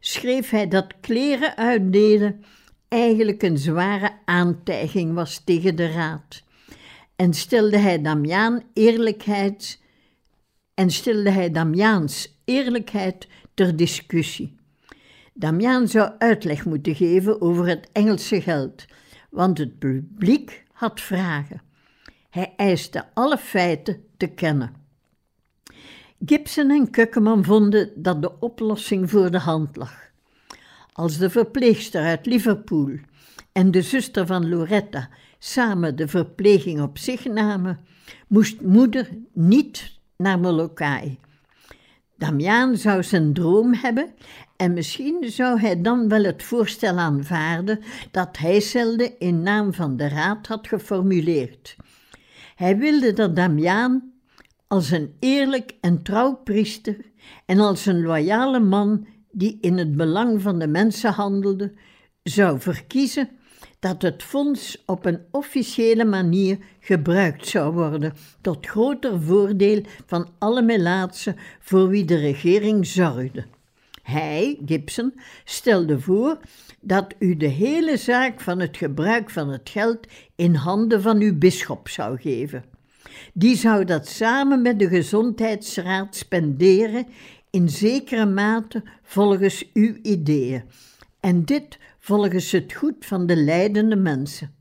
schreef 0.00 0.50
hij 0.50 0.68
dat 0.68 1.00
kleren 1.00 1.56
uitdelen 1.56 2.44
eigenlijk 2.88 3.42
een 3.42 3.58
zware 3.58 4.10
aantijging 4.24 5.14
was 5.14 5.38
tegen 5.44 5.76
de 5.76 5.92
raad. 5.92 6.42
En 7.16 7.34
stelde 7.34 7.78
hij 7.78 8.02
Damiaan 8.02 8.62
eerlijkheid 8.72 9.80
en 10.74 10.90
stelde 10.90 11.30
hij 11.30 11.50
Damiaans 11.50 12.40
eerlijkheid 12.44 13.28
ter 13.54 13.76
discussie. 13.76 14.60
Damiaan 15.34 15.88
zou 15.88 16.12
uitleg 16.18 16.64
moeten 16.64 16.94
geven 16.94 17.40
over 17.40 17.66
het 17.66 17.88
Engelse 17.92 18.40
geld, 18.40 18.84
want 19.30 19.58
het 19.58 19.78
publiek 19.78 20.64
had 20.72 21.00
vragen. 21.00 21.62
Hij 22.30 22.52
eiste 22.56 23.04
alle 23.14 23.38
feiten 23.38 24.04
te 24.16 24.26
kennen. 24.26 24.74
Gibson 26.24 26.70
en 26.70 26.90
Kukkeman 26.90 27.44
vonden 27.44 27.90
dat 27.96 28.22
de 28.22 28.40
oplossing 28.40 29.10
voor 29.10 29.30
de 29.30 29.38
hand 29.38 29.76
lag. 29.76 30.10
Als 30.92 31.18
de 31.18 31.30
verpleegster 31.30 32.02
uit 32.04 32.26
Liverpool 32.26 32.90
en 33.52 33.70
de 33.70 33.82
zuster 33.82 34.26
van 34.26 34.48
Loretta 34.48 35.08
samen 35.38 35.96
de 35.96 36.08
verpleging 36.08 36.82
op 36.82 36.98
zich 36.98 37.24
namen, 37.24 37.80
moest 38.26 38.60
moeder 38.60 39.08
niet 39.32 39.98
naar 40.16 40.38
Molokai. 40.38 41.18
Damiaan 42.16 42.76
zou 42.76 43.02
zijn 43.02 43.32
droom 43.32 43.74
hebben 43.74 44.14
en 44.62 44.72
misschien 44.72 45.24
zou 45.26 45.60
hij 45.60 45.80
dan 45.80 46.08
wel 46.08 46.24
het 46.24 46.42
voorstel 46.42 46.98
aanvaarden 46.98 47.80
dat 48.10 48.38
Heiselde 48.38 49.14
in 49.18 49.42
naam 49.42 49.74
van 49.74 49.96
de 49.96 50.08
raad 50.08 50.46
had 50.46 50.68
geformuleerd. 50.68 51.76
Hij 52.54 52.78
wilde 52.78 53.12
dat 53.12 53.36
Damiaan 53.36 54.12
als 54.66 54.90
een 54.90 55.14
eerlijk 55.18 55.72
en 55.80 56.02
trouw 56.02 56.34
priester 56.34 56.96
en 57.46 57.58
als 57.58 57.86
een 57.86 58.02
loyale 58.02 58.60
man 58.60 59.06
die 59.30 59.58
in 59.60 59.78
het 59.78 59.96
belang 59.96 60.42
van 60.42 60.58
de 60.58 60.66
mensen 60.66 61.12
handelde, 61.12 61.72
zou 62.22 62.60
verkiezen 62.60 63.28
dat 63.78 64.02
het 64.02 64.22
fonds 64.22 64.82
op 64.86 65.04
een 65.04 65.20
officiële 65.30 66.04
manier 66.04 66.58
gebruikt 66.80 67.48
zou 67.48 67.72
worden, 67.72 68.12
tot 68.40 68.66
groter 68.66 69.22
voordeel 69.22 69.82
van 70.06 70.28
alle 70.38 70.62
melaatsen 70.62 71.36
voor 71.60 71.88
wie 71.88 72.04
de 72.04 72.16
regering 72.16 72.86
zorgde. 72.86 73.46
Hij, 74.02 74.58
Gibson, 74.66 75.14
stelde 75.44 76.00
voor 76.00 76.38
dat 76.80 77.14
u 77.18 77.36
de 77.36 77.46
hele 77.46 77.96
zaak 77.96 78.40
van 78.40 78.60
het 78.60 78.76
gebruik 78.76 79.30
van 79.30 79.48
het 79.48 79.68
geld 79.68 80.06
in 80.36 80.54
handen 80.54 81.02
van 81.02 81.20
uw 81.20 81.38
bisschop 81.38 81.88
zou 81.88 82.20
geven. 82.20 82.64
Die 83.32 83.56
zou 83.56 83.84
dat 83.84 84.08
samen 84.08 84.62
met 84.62 84.78
de 84.78 84.88
gezondheidsraad 84.88 86.16
spenderen 86.16 87.06
in 87.50 87.68
zekere 87.68 88.26
mate 88.26 88.82
volgens 89.02 89.70
uw 89.72 89.94
ideeën. 90.02 90.62
En 91.20 91.44
dit 91.44 91.78
volgens 91.98 92.50
het 92.50 92.72
goed 92.72 92.94
van 92.98 93.26
de 93.26 93.36
leidende 93.36 93.96
mensen. 93.96 94.54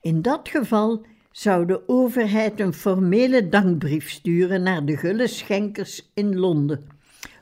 In 0.00 0.22
dat 0.22 0.48
geval 0.48 1.06
zou 1.30 1.66
de 1.66 1.88
overheid 1.88 2.60
een 2.60 2.72
formele 2.72 3.48
dankbrief 3.48 4.10
sturen 4.10 4.62
naar 4.62 4.84
de 4.84 4.96
gulle 4.96 5.26
schenkers 5.26 6.10
in 6.14 6.36
Londen, 6.36 6.86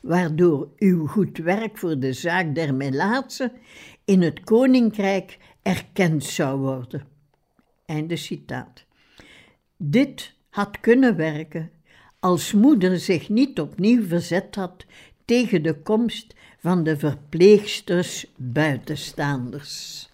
waardoor 0.03 0.69
uw 0.79 1.07
goed 1.07 1.39
werk 1.39 1.79
voor 1.79 1.99
de 1.99 2.13
zaak 2.13 2.55
der 2.55 2.75
Melaatse 2.75 3.53
in 4.05 4.23
het 4.23 4.41
koninkrijk 4.41 5.39
erkend 5.63 6.25
zou 6.25 6.59
worden. 6.61 7.07
Einde 7.87 8.17
citaat. 8.17 8.85
Dit 9.77 10.35
had 10.51 10.81
kunnen 10.81 11.17
werken 11.17 11.71
als 12.21 12.53
moeder 12.53 12.99
zich 12.99 13.29
niet 13.29 13.61
opnieuw 13.61 14.07
verzet 14.07 14.55
had 14.55 14.87
tegen 15.25 15.63
de 15.63 15.83
komst 15.83 16.35
van 16.59 16.85
de 16.85 16.99
verpleegsters 16.99 18.33
buitenstaanders. 18.37 20.12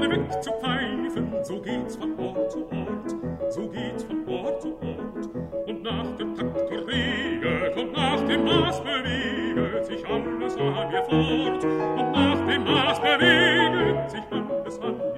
Mein 0.00 0.10
Liedchen 0.10 0.30
weg 0.30 0.42
zu 0.42 0.50
pfeifen, 0.52 1.44
so 1.44 1.60
geht's 1.60 1.96
von 1.96 2.18
Ort 2.18 2.50
zu 2.50 2.58
Ort, 2.70 3.52
so 3.52 3.68
geht's 3.68 4.04
von 4.04 4.28
Ort 4.28 4.62
zu 4.62 4.68
Ort. 4.68 5.66
Und 5.66 5.82
nach 5.82 6.16
dem 6.16 6.34
Takt 6.34 6.70
Regel 6.70 7.70
kommt 7.74 7.92
nach 7.92 8.20
dem 8.26 8.44
Maß 8.44 8.80
bewegt 8.80 9.86
sich 9.86 10.06
alles 10.06 10.56
an 10.56 10.90
mir 10.90 11.02
fort, 11.04 11.64
und 11.64 12.12
nach 12.12 12.46
dem 12.46 12.64
Maß 12.64 13.00
bewegt 13.00 14.10
sich 14.10 14.22
alles 14.30 14.80
an 14.80 15.09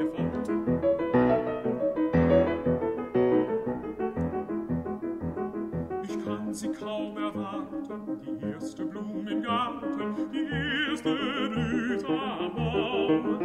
Ich 6.13 6.23
kann 6.27 6.53
sie 6.53 6.69
kaum 6.69 7.17
erwarten, 7.17 8.21
die 8.23 8.53
erste 8.53 8.85
Blume 8.85 9.31
im 9.31 9.43
Garten, 9.43 10.15
die 10.31 10.47
erste 10.91 11.15
Blüte 11.49 12.07
am 12.07 12.55
Baum. 12.55 13.39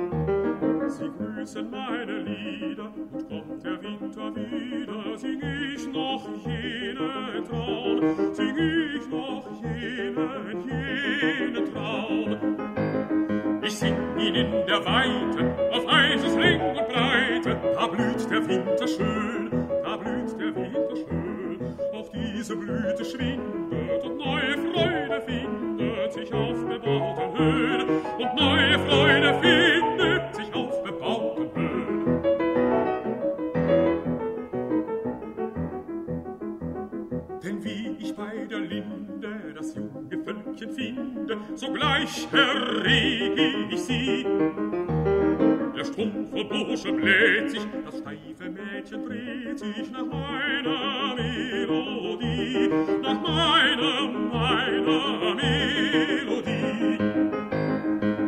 Sie 0.90 1.10
grüßen 1.10 1.72
meine 1.72 2.20
Lieder, 2.24 2.92
und 3.14 3.30
kommt 3.30 3.64
der 3.64 3.82
Winter 3.82 4.36
wieder, 4.36 5.18
sing 5.18 5.42
ich 5.42 5.88
noch 5.94 6.28
jenen 6.46 7.46
Traum, 7.46 8.34
sing 8.34 8.58
ich 8.58 9.08
noch 9.10 9.46
jenen, 9.64 10.62
jenen 10.68 11.66
Traum. 11.72 12.38
Ich 13.64 13.76
sing 13.78 13.96
ihn 14.20 14.36
in 14.36 14.52
der 14.68 14.86
Weite, 14.86 15.56
auf 15.72 15.88
Eises 15.88 16.36
Länge 16.36 16.68
und 16.68 16.88
Breite, 16.90 17.58
da 17.76 17.88
blüht 17.88 18.30
der 18.30 18.46
Winter 18.46 18.88
schön, 18.88 19.37
Diese 22.48 22.60
Blüte 22.60 23.04
schwindet 23.04 24.06
und 24.06 24.18
neue 24.20 24.58
Freude 24.72 25.22
findet 25.26 26.14
sich 26.14 26.34
auf 26.34 26.66
bebauten 26.66 27.38
Höhen, 27.38 27.90
und 28.20 28.36
neue 28.36 28.80
Freude 28.80 29.38
findet 29.42 30.34
sich 30.34 30.54
auf 30.54 30.82
bebauten 30.82 31.52
Höhen. 31.54 32.22
Denn 37.44 37.66
wie 37.66 37.98
ich 38.00 38.16
bei 38.16 38.46
der 38.50 38.60
Linde 38.60 39.54
das 39.54 39.76
junge 39.76 40.18
Völkchen 40.24 40.72
finde, 40.72 41.38
sogleich 41.54 42.30
errege 42.32 43.68
ich 43.72 43.82
sie. 43.82 44.26
Der 45.76 45.84
Strumpf 45.84 46.32
und 46.32 46.50
Busche 46.50 46.94
bläht 46.94 47.52
sich, 47.52 47.68
das 47.84 47.98
steife 47.98 48.50
Mädchen 48.50 49.06
dreht 49.06 49.60
sich 49.60 49.92
nach 49.92 50.06
meiner 50.06 51.07
nach 53.08 53.22
meiner, 53.22 54.08
meiner 54.34 55.36
Melodie. 55.36 57.00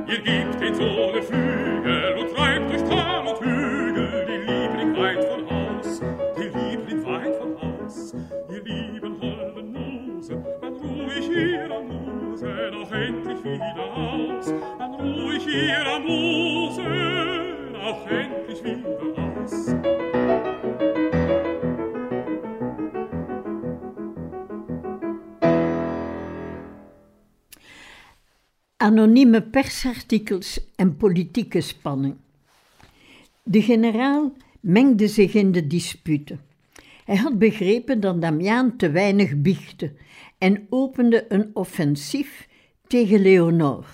Ihr 0.07 0.21
gebt 0.21 0.61
den 0.61 0.73
Sohn 0.73 1.21
Flügel 1.21 2.15
und 2.19 2.33
treibt 2.33 2.71
durch 2.71 2.83
Tal 2.83 3.27
und 3.27 3.39
Hügel, 3.41 4.25
die 4.27 4.37
Liebling 4.37 4.95
weit 4.95 5.23
von 5.25 5.49
Haus, 5.49 6.01
die 6.37 6.43
Liebling 6.43 7.05
weit 7.05 7.35
von 7.35 7.61
Haus. 7.61 8.13
Ihr 8.49 8.63
lieben 8.63 9.21
holden 9.21 9.73
Musen, 9.73 10.45
wann 10.61 10.73
ruh 10.75 11.11
ich 11.17 11.29
ihrer 11.29 11.81
Muse 11.81 12.71
noch 12.71 12.91
endlich 12.91 13.43
wieder 13.43 13.97
aus, 13.97 14.53
wann 14.77 14.93
ruh 14.93 15.31
ich 15.31 15.47
ihrer 15.47 15.99
Muse 15.99 16.83
noch 17.73 18.07
endlich 18.09 18.63
wieder 18.63 19.41
aus. 19.41 19.78
Anonieme 28.89 29.41
persartikels 29.41 30.59
en 30.75 30.97
politieke 30.97 31.61
spanning. 31.61 32.15
De 33.43 33.61
generaal 33.61 34.33
mengde 34.59 35.07
zich 35.07 35.33
in 35.33 35.51
de 35.51 35.67
disputen. 35.67 36.39
Hij 37.05 37.15
had 37.15 37.37
begrepen 37.37 37.99
dat 37.99 38.21
Damiaan 38.21 38.77
te 38.77 38.91
weinig 38.91 39.41
biechte 39.41 39.93
en 40.37 40.67
opende 40.69 41.25
een 41.27 41.49
offensief 41.53 42.47
tegen 42.87 43.21
Leonor, 43.21 43.85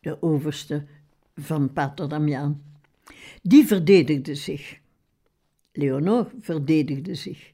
de 0.00 0.22
overste 0.22 0.84
van 1.34 1.72
Pater 1.72 2.08
Damiaan. 2.08 2.62
Die 3.42 3.66
verdedigde 3.66 4.34
zich. 4.34 4.78
Leonor 5.72 6.30
verdedigde 6.40 7.14
zich. 7.14 7.52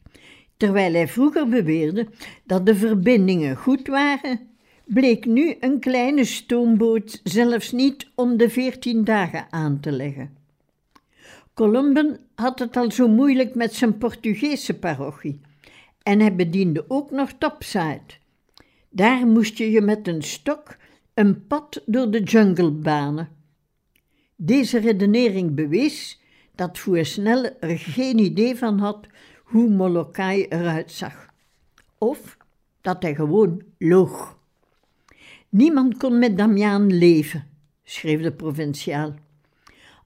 Terwijl 0.56 0.92
hij 0.92 1.08
vroeger 1.08 1.48
beweerde 1.48 2.08
dat 2.44 2.66
de 2.66 2.74
verbindingen 2.74 3.56
goed 3.56 3.86
waren, 3.86 4.48
bleek 4.88 5.26
nu 5.26 5.56
een 5.60 5.80
kleine 5.80 6.24
stoomboot 6.24 7.20
zelfs 7.24 7.72
niet 7.72 8.08
om 8.14 8.36
de 8.36 8.50
veertien 8.50 9.04
dagen 9.04 9.46
aan 9.50 9.80
te 9.80 9.92
leggen. 9.92 10.36
Columben 11.54 12.18
had 12.34 12.58
het 12.58 12.76
al 12.76 12.90
zo 12.90 13.08
moeilijk 13.08 13.54
met 13.54 13.74
zijn 13.74 13.98
Portugese 13.98 14.78
parochie 14.78 15.40
en 16.02 16.20
hij 16.20 16.34
bediende 16.34 16.84
ook 16.88 17.10
nog 17.10 17.32
topside. 17.32 18.00
Daar 18.88 19.26
moest 19.26 19.58
je 19.58 19.70
je 19.70 19.80
met 19.80 20.08
een 20.08 20.22
stok 20.22 20.76
een 21.14 21.46
pad 21.46 21.82
door 21.86 22.10
de 22.10 22.22
jungle 22.22 22.70
banen. 22.70 23.28
Deze 24.36 24.78
redenering 24.78 25.54
bewees 25.54 26.20
dat 26.54 26.78
Voersnel 26.78 27.44
er 27.60 27.78
geen 27.78 28.18
idee 28.18 28.56
van 28.56 28.78
had 28.78 29.06
hoe 29.44 29.68
Molokai 29.68 30.46
eruit 30.48 30.92
zag. 30.92 31.28
Of 31.98 32.36
dat 32.80 33.02
hij 33.02 33.14
gewoon 33.14 33.62
loog. 33.78 34.37
Niemand 35.50 35.96
kon 35.96 36.18
met 36.18 36.36
Damiaan 36.36 36.98
leven, 36.98 37.44
schreef 37.84 38.22
de 38.22 38.32
provinciaal. 38.32 39.14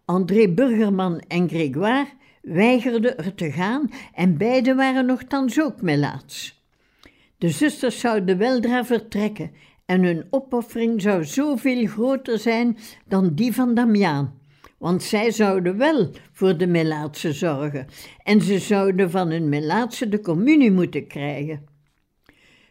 André 0.05 0.49
Burgerman 0.49 1.21
en 1.29 1.49
Grégoire 1.49 2.07
weigerden 2.43 3.19
er 3.19 3.35
te 3.35 3.51
gaan 3.51 3.91
en 4.15 4.37
beiden 4.37 4.77
waren 4.77 5.07
nogthans 5.07 5.61
ook 5.61 5.81
melaats. 5.81 6.63
De 7.39 7.49
zusters 7.49 8.01
zouden 8.01 8.39
weldra 8.39 8.85
vertrekken 8.85 9.51
en 9.87 10.03
hun 10.03 10.27
opoffering 10.31 11.03
zou 11.03 11.25
zoveel 11.25 11.87
groter 11.87 12.39
zijn 12.39 12.77
dan 13.07 13.35
die 13.35 13.53
van 13.53 13.75
Damiaan, 13.75 14.39
want 14.79 15.03
zij 15.03 15.31
zouden 15.31 15.77
wel 15.77 16.11
voor 16.33 16.57
de 16.57 16.67
melaatse 16.67 17.33
zorgen 17.33 17.87
en 18.23 18.41
ze 18.41 18.59
zouden 18.59 19.11
van 19.11 19.31
hun 19.31 19.49
melaatse 19.49 20.09
de 20.09 20.21
communie 20.21 20.71
moeten 20.71 21.07
krijgen. 21.07 21.67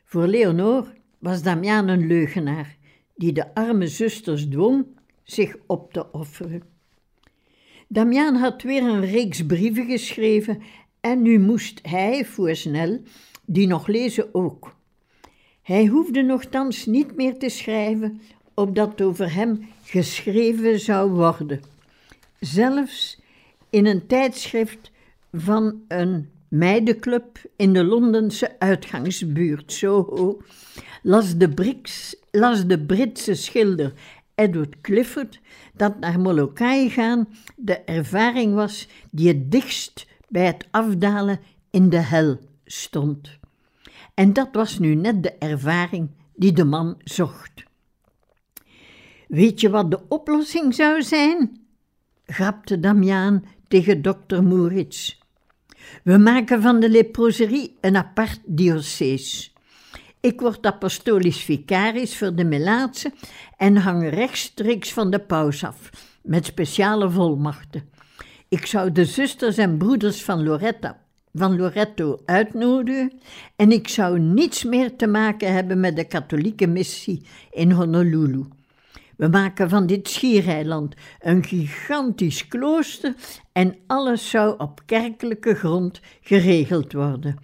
Voor 0.06 0.28
Leonor 0.28 1.00
was 1.22 1.44
Damiaan 1.44 1.88
een 1.88 2.08
leugenaar 2.08 2.78
die 3.16 3.34
de 3.34 3.54
arme 3.54 3.88
zusters 3.88 4.46
dwong 4.48 4.86
zich 5.24 5.56
op 5.68 5.94
te 5.94 6.12
offeren. 6.12 6.64
Damiaan 7.88 8.36
had 8.36 8.62
weer 8.62 8.84
een 8.84 9.06
reeks 9.06 9.46
brieven 9.46 9.86
geschreven 9.86 10.62
en 11.00 11.22
nu 11.22 11.40
moest 11.40 11.80
hij, 11.84 12.26
voorsnel, 12.26 13.02
die 13.46 13.68
nog 13.68 13.88
lezen 13.88 14.34
ook. 14.34 14.76
Hij 15.62 15.86
hoefde 15.86 16.22
nogthans 16.22 16.86
niet 16.86 17.16
meer 17.16 17.38
te 17.38 17.50
schrijven, 17.50 18.22
opdat 18.54 19.02
over 19.02 19.34
hem 19.34 19.68
geschreven 19.84 20.80
zou 20.80 21.12
worden. 21.12 21.62
Zelfs 22.40 23.22
in 23.70 23.86
een 23.86 24.08
tijdschrift 24.08 24.92
van 25.32 25.82
een 25.88 26.30
meidenclub 26.52 27.38
in 27.56 27.74
de 27.74 27.84
Londense 27.84 28.60
uitgangsbuurt 28.60 29.72
Soho 29.72 30.42
las 31.02 31.38
de, 31.38 31.48
las 32.32 32.68
de 32.68 32.80
Britse 32.80 33.36
schilder 33.36 33.94
Edward 34.36 34.82
Clifford 34.82 35.40
dat 35.74 36.00
naar 36.00 36.20
Molokai 36.20 36.90
gaan 36.90 37.28
de 37.56 37.78
ervaring 37.78 38.54
was 38.54 38.88
die 39.12 39.28
het 39.28 39.52
dichtst 39.52 40.08
bij 40.28 40.46
het 40.46 40.68
afdalen 40.72 41.40
in 41.70 41.90
de 41.90 41.98
hel 41.98 42.40
stond. 42.66 43.40
En 44.14 44.34
dat 44.34 44.50
was 44.52 44.80
nu 44.80 44.96
net 44.96 45.24
de 45.24 45.32
ervaring 45.32 46.10
die 46.36 46.52
de 46.52 46.64
man 46.64 46.96
zocht. 47.04 47.64
Weet 49.28 49.62
je 49.62 49.70
wat 49.70 49.92
de 49.92 50.00
oplossing 50.08 50.76
zou 50.76 51.02
zijn? 51.02 51.60
grapte 52.26 52.80
Damiaan 52.80 53.46
tegen 53.68 54.02
dokter 54.02 54.44
Moerits. 54.44 55.21
We 56.04 56.18
maken 56.18 56.62
van 56.62 56.80
de 56.80 56.90
leproserie 56.90 57.78
een 57.82 57.98
apart 57.98 58.40
diocees. 58.46 59.54
Ik 60.20 60.42
word 60.42 60.66
apostolisch 60.66 61.44
vicaris 61.44 62.18
voor 62.18 62.36
de 62.36 62.44
Melaatse 62.44 63.12
en 63.58 63.78
hang 63.78 64.10
rechtstreeks 64.10 64.94
van 64.94 65.12
de 65.12 65.20
paus 65.20 65.64
af, 65.64 65.90
met 66.24 66.46
speciale 66.46 67.10
volmachten. 67.10 67.90
Ik 68.50 68.66
zou 68.66 68.92
de 68.92 69.06
zusters 69.06 69.58
en 69.58 69.78
broeders 69.78 70.24
van 70.24 70.44
Loretta 70.44 71.02
van 71.34 71.58
Loretto 71.58 72.20
uitnodigen 72.26 73.12
en 73.56 73.72
ik 73.72 73.88
zou 73.88 74.20
niets 74.20 74.64
meer 74.64 74.96
te 74.96 75.08
maken 75.08 75.54
hebben 75.54 75.80
met 75.80 75.96
de 75.96 76.08
katholieke 76.08 76.68
missie 76.68 77.26
in 77.52 77.72
Honolulu. 77.72 78.46
We 79.22 79.28
maken 79.28 79.70
van 79.70 79.86
dit 79.86 80.10
schiereiland 80.10 80.96
een 81.20 81.44
gigantisch 81.44 82.48
klooster 82.48 83.16
en 83.52 83.76
alles 83.88 84.30
zou 84.30 84.56
op 84.58 84.82
kerkelijke 84.86 85.56
grond 85.56 86.02
geregeld 86.22 86.94
worden. 86.94 87.38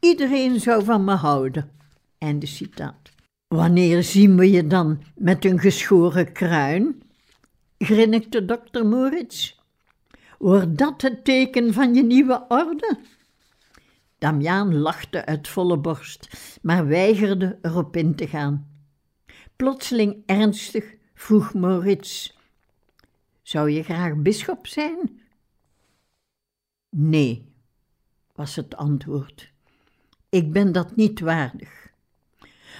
Iedereen 0.00 0.60
zou 0.60 0.84
van 0.84 1.04
me 1.04 1.14
houden. 1.14 1.70
Einde 2.18 2.46
citaat. 2.46 3.10
Wanneer 3.48 4.02
zien 4.02 4.36
we 4.36 4.50
je 4.50 4.66
dan 4.66 5.02
met 5.14 5.44
een 5.44 5.58
geschoren 5.58 6.32
kruin? 6.32 7.02
grinnikte 7.78 8.44
dokter 8.44 8.86
Moritz. 8.86 9.54
Wordt 10.38 10.78
dat 10.78 11.02
het 11.02 11.24
teken 11.24 11.72
van 11.72 11.94
je 11.94 12.02
nieuwe 12.02 12.44
orde? 12.48 12.98
Damiaan 14.18 14.78
lachte 14.78 15.24
uit 15.24 15.48
volle 15.48 15.78
borst, 15.78 16.28
maar 16.62 16.86
weigerde 16.86 17.58
erop 17.62 17.96
in 17.96 18.14
te 18.14 18.26
gaan. 18.26 18.68
Plotseling 19.56 20.22
ernstig 20.26 21.02
vroeg 21.24 21.54
Moritz: 21.54 22.32
Zou 23.42 23.70
je 23.70 23.82
graag 23.82 24.16
bisschop 24.16 24.66
zijn? 24.66 25.20
Nee, 26.96 27.52
was 28.34 28.56
het 28.56 28.76
antwoord. 28.76 29.52
Ik 30.28 30.52
ben 30.52 30.72
dat 30.72 30.96
niet 30.96 31.20
waardig. 31.20 31.88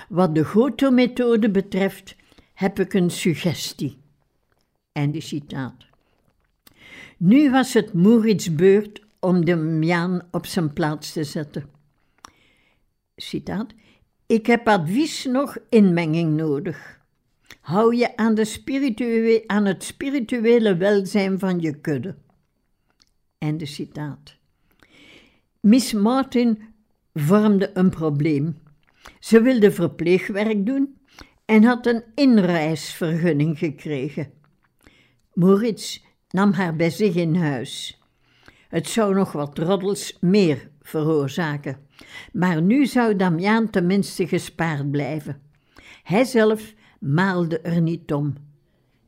Wat 0.09 0.35
de 0.35 0.45
Goto-methode 0.45 1.51
betreft, 1.51 2.17
heb 2.55 2.79
ik 2.79 2.93
een 2.93 3.11
suggestie. 3.11 3.99
Einde 4.93 5.21
citaat. 5.21 5.87
Nu 7.17 7.51
was 7.51 7.73
het 7.73 7.93
Moritz 7.93 8.49
beurt 8.49 9.01
om 9.19 9.45
de 9.45 9.57
Miaan 9.57 10.29
op 10.31 10.47
zijn 10.47 10.73
plaats 10.73 11.13
te 11.13 11.25
zetten. 11.25 11.71
Citaat. 13.17 13.73
Ik 14.27 14.47
heb 14.47 14.69
advies 14.69 15.25
nog 15.25 15.59
inmenging 15.69 16.37
nodig. 16.37 17.03
Hou 17.61 17.97
je 17.97 18.17
aan, 18.17 18.35
de 18.35 19.45
aan 19.47 19.65
het 19.65 19.85
spirituele 19.85 20.77
welzijn 20.77 21.39
van 21.39 21.61
je 21.61 21.81
kudde. 21.81 22.15
Einde 23.39 23.67
citaat. 23.67 24.37
Miss 25.61 25.93
Martin 25.93 26.63
vormde 27.15 27.71
een 27.75 27.91
probleem. 27.91 28.63
Ze 29.19 29.43
wilde 29.43 29.73
verpleegwerk 29.73 30.67
doen 30.67 30.99
en 31.45 31.65
had 31.65 31.87
een 31.87 32.03
inreisvergunning 32.15 33.59
gekregen. 33.59 34.33
Moritz 35.33 36.03
nam 36.31 36.53
haar 36.53 36.77
bij 36.77 36.91
zich 36.91 37.15
in 37.15 37.35
huis. 37.35 38.03
Het 38.69 38.89
zou 38.89 39.15
nog 39.15 39.33
wat 39.33 39.59
roddels 39.59 40.17
meer 40.21 40.71
veroorzaken, 40.83 41.79
maar 42.33 42.63
nu 42.63 42.87
zou 42.87 43.17
Damiaan 43.17 43.71
tenminste 43.71 44.29
gespaard 44.29 44.91
blijven. 44.91 45.43
Hij 46.03 46.25
zelf 46.25 46.75
maalde 47.05 47.61
er 47.61 47.81
niet 47.81 48.13
om. 48.13 48.35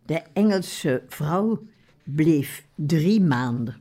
De 0.07 0.23
Engelse 0.33 1.03
vrouw 1.07 1.63
bleef 2.05 2.67
drie 2.75 3.21
maanden. 3.21 3.75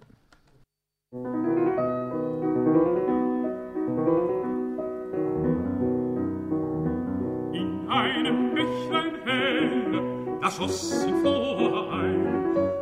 In 7.52 7.88
einem 7.88 8.54
Bächlein 8.54 9.14
helle, 9.26 10.40
da 10.42 10.50
schoss 10.50 11.02
sie 11.02 11.14
vorein, 11.22 12.24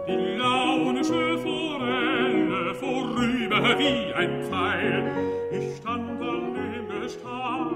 die 0.05 0.38
launische 0.38 1.38
Forelle 1.38 2.75
vorüber 2.75 3.77
wie 3.77 4.13
ein 4.13 4.43
Pfeil. 4.43 5.03
Ich 5.51 5.75
stand 5.77 6.21
an 6.21 6.53
dem 6.53 7.01
Gestade 7.01 7.75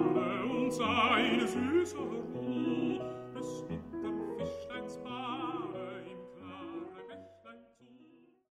und 0.58 0.74
sah 0.74 1.12
eine 1.12 1.48
süße 1.48 1.98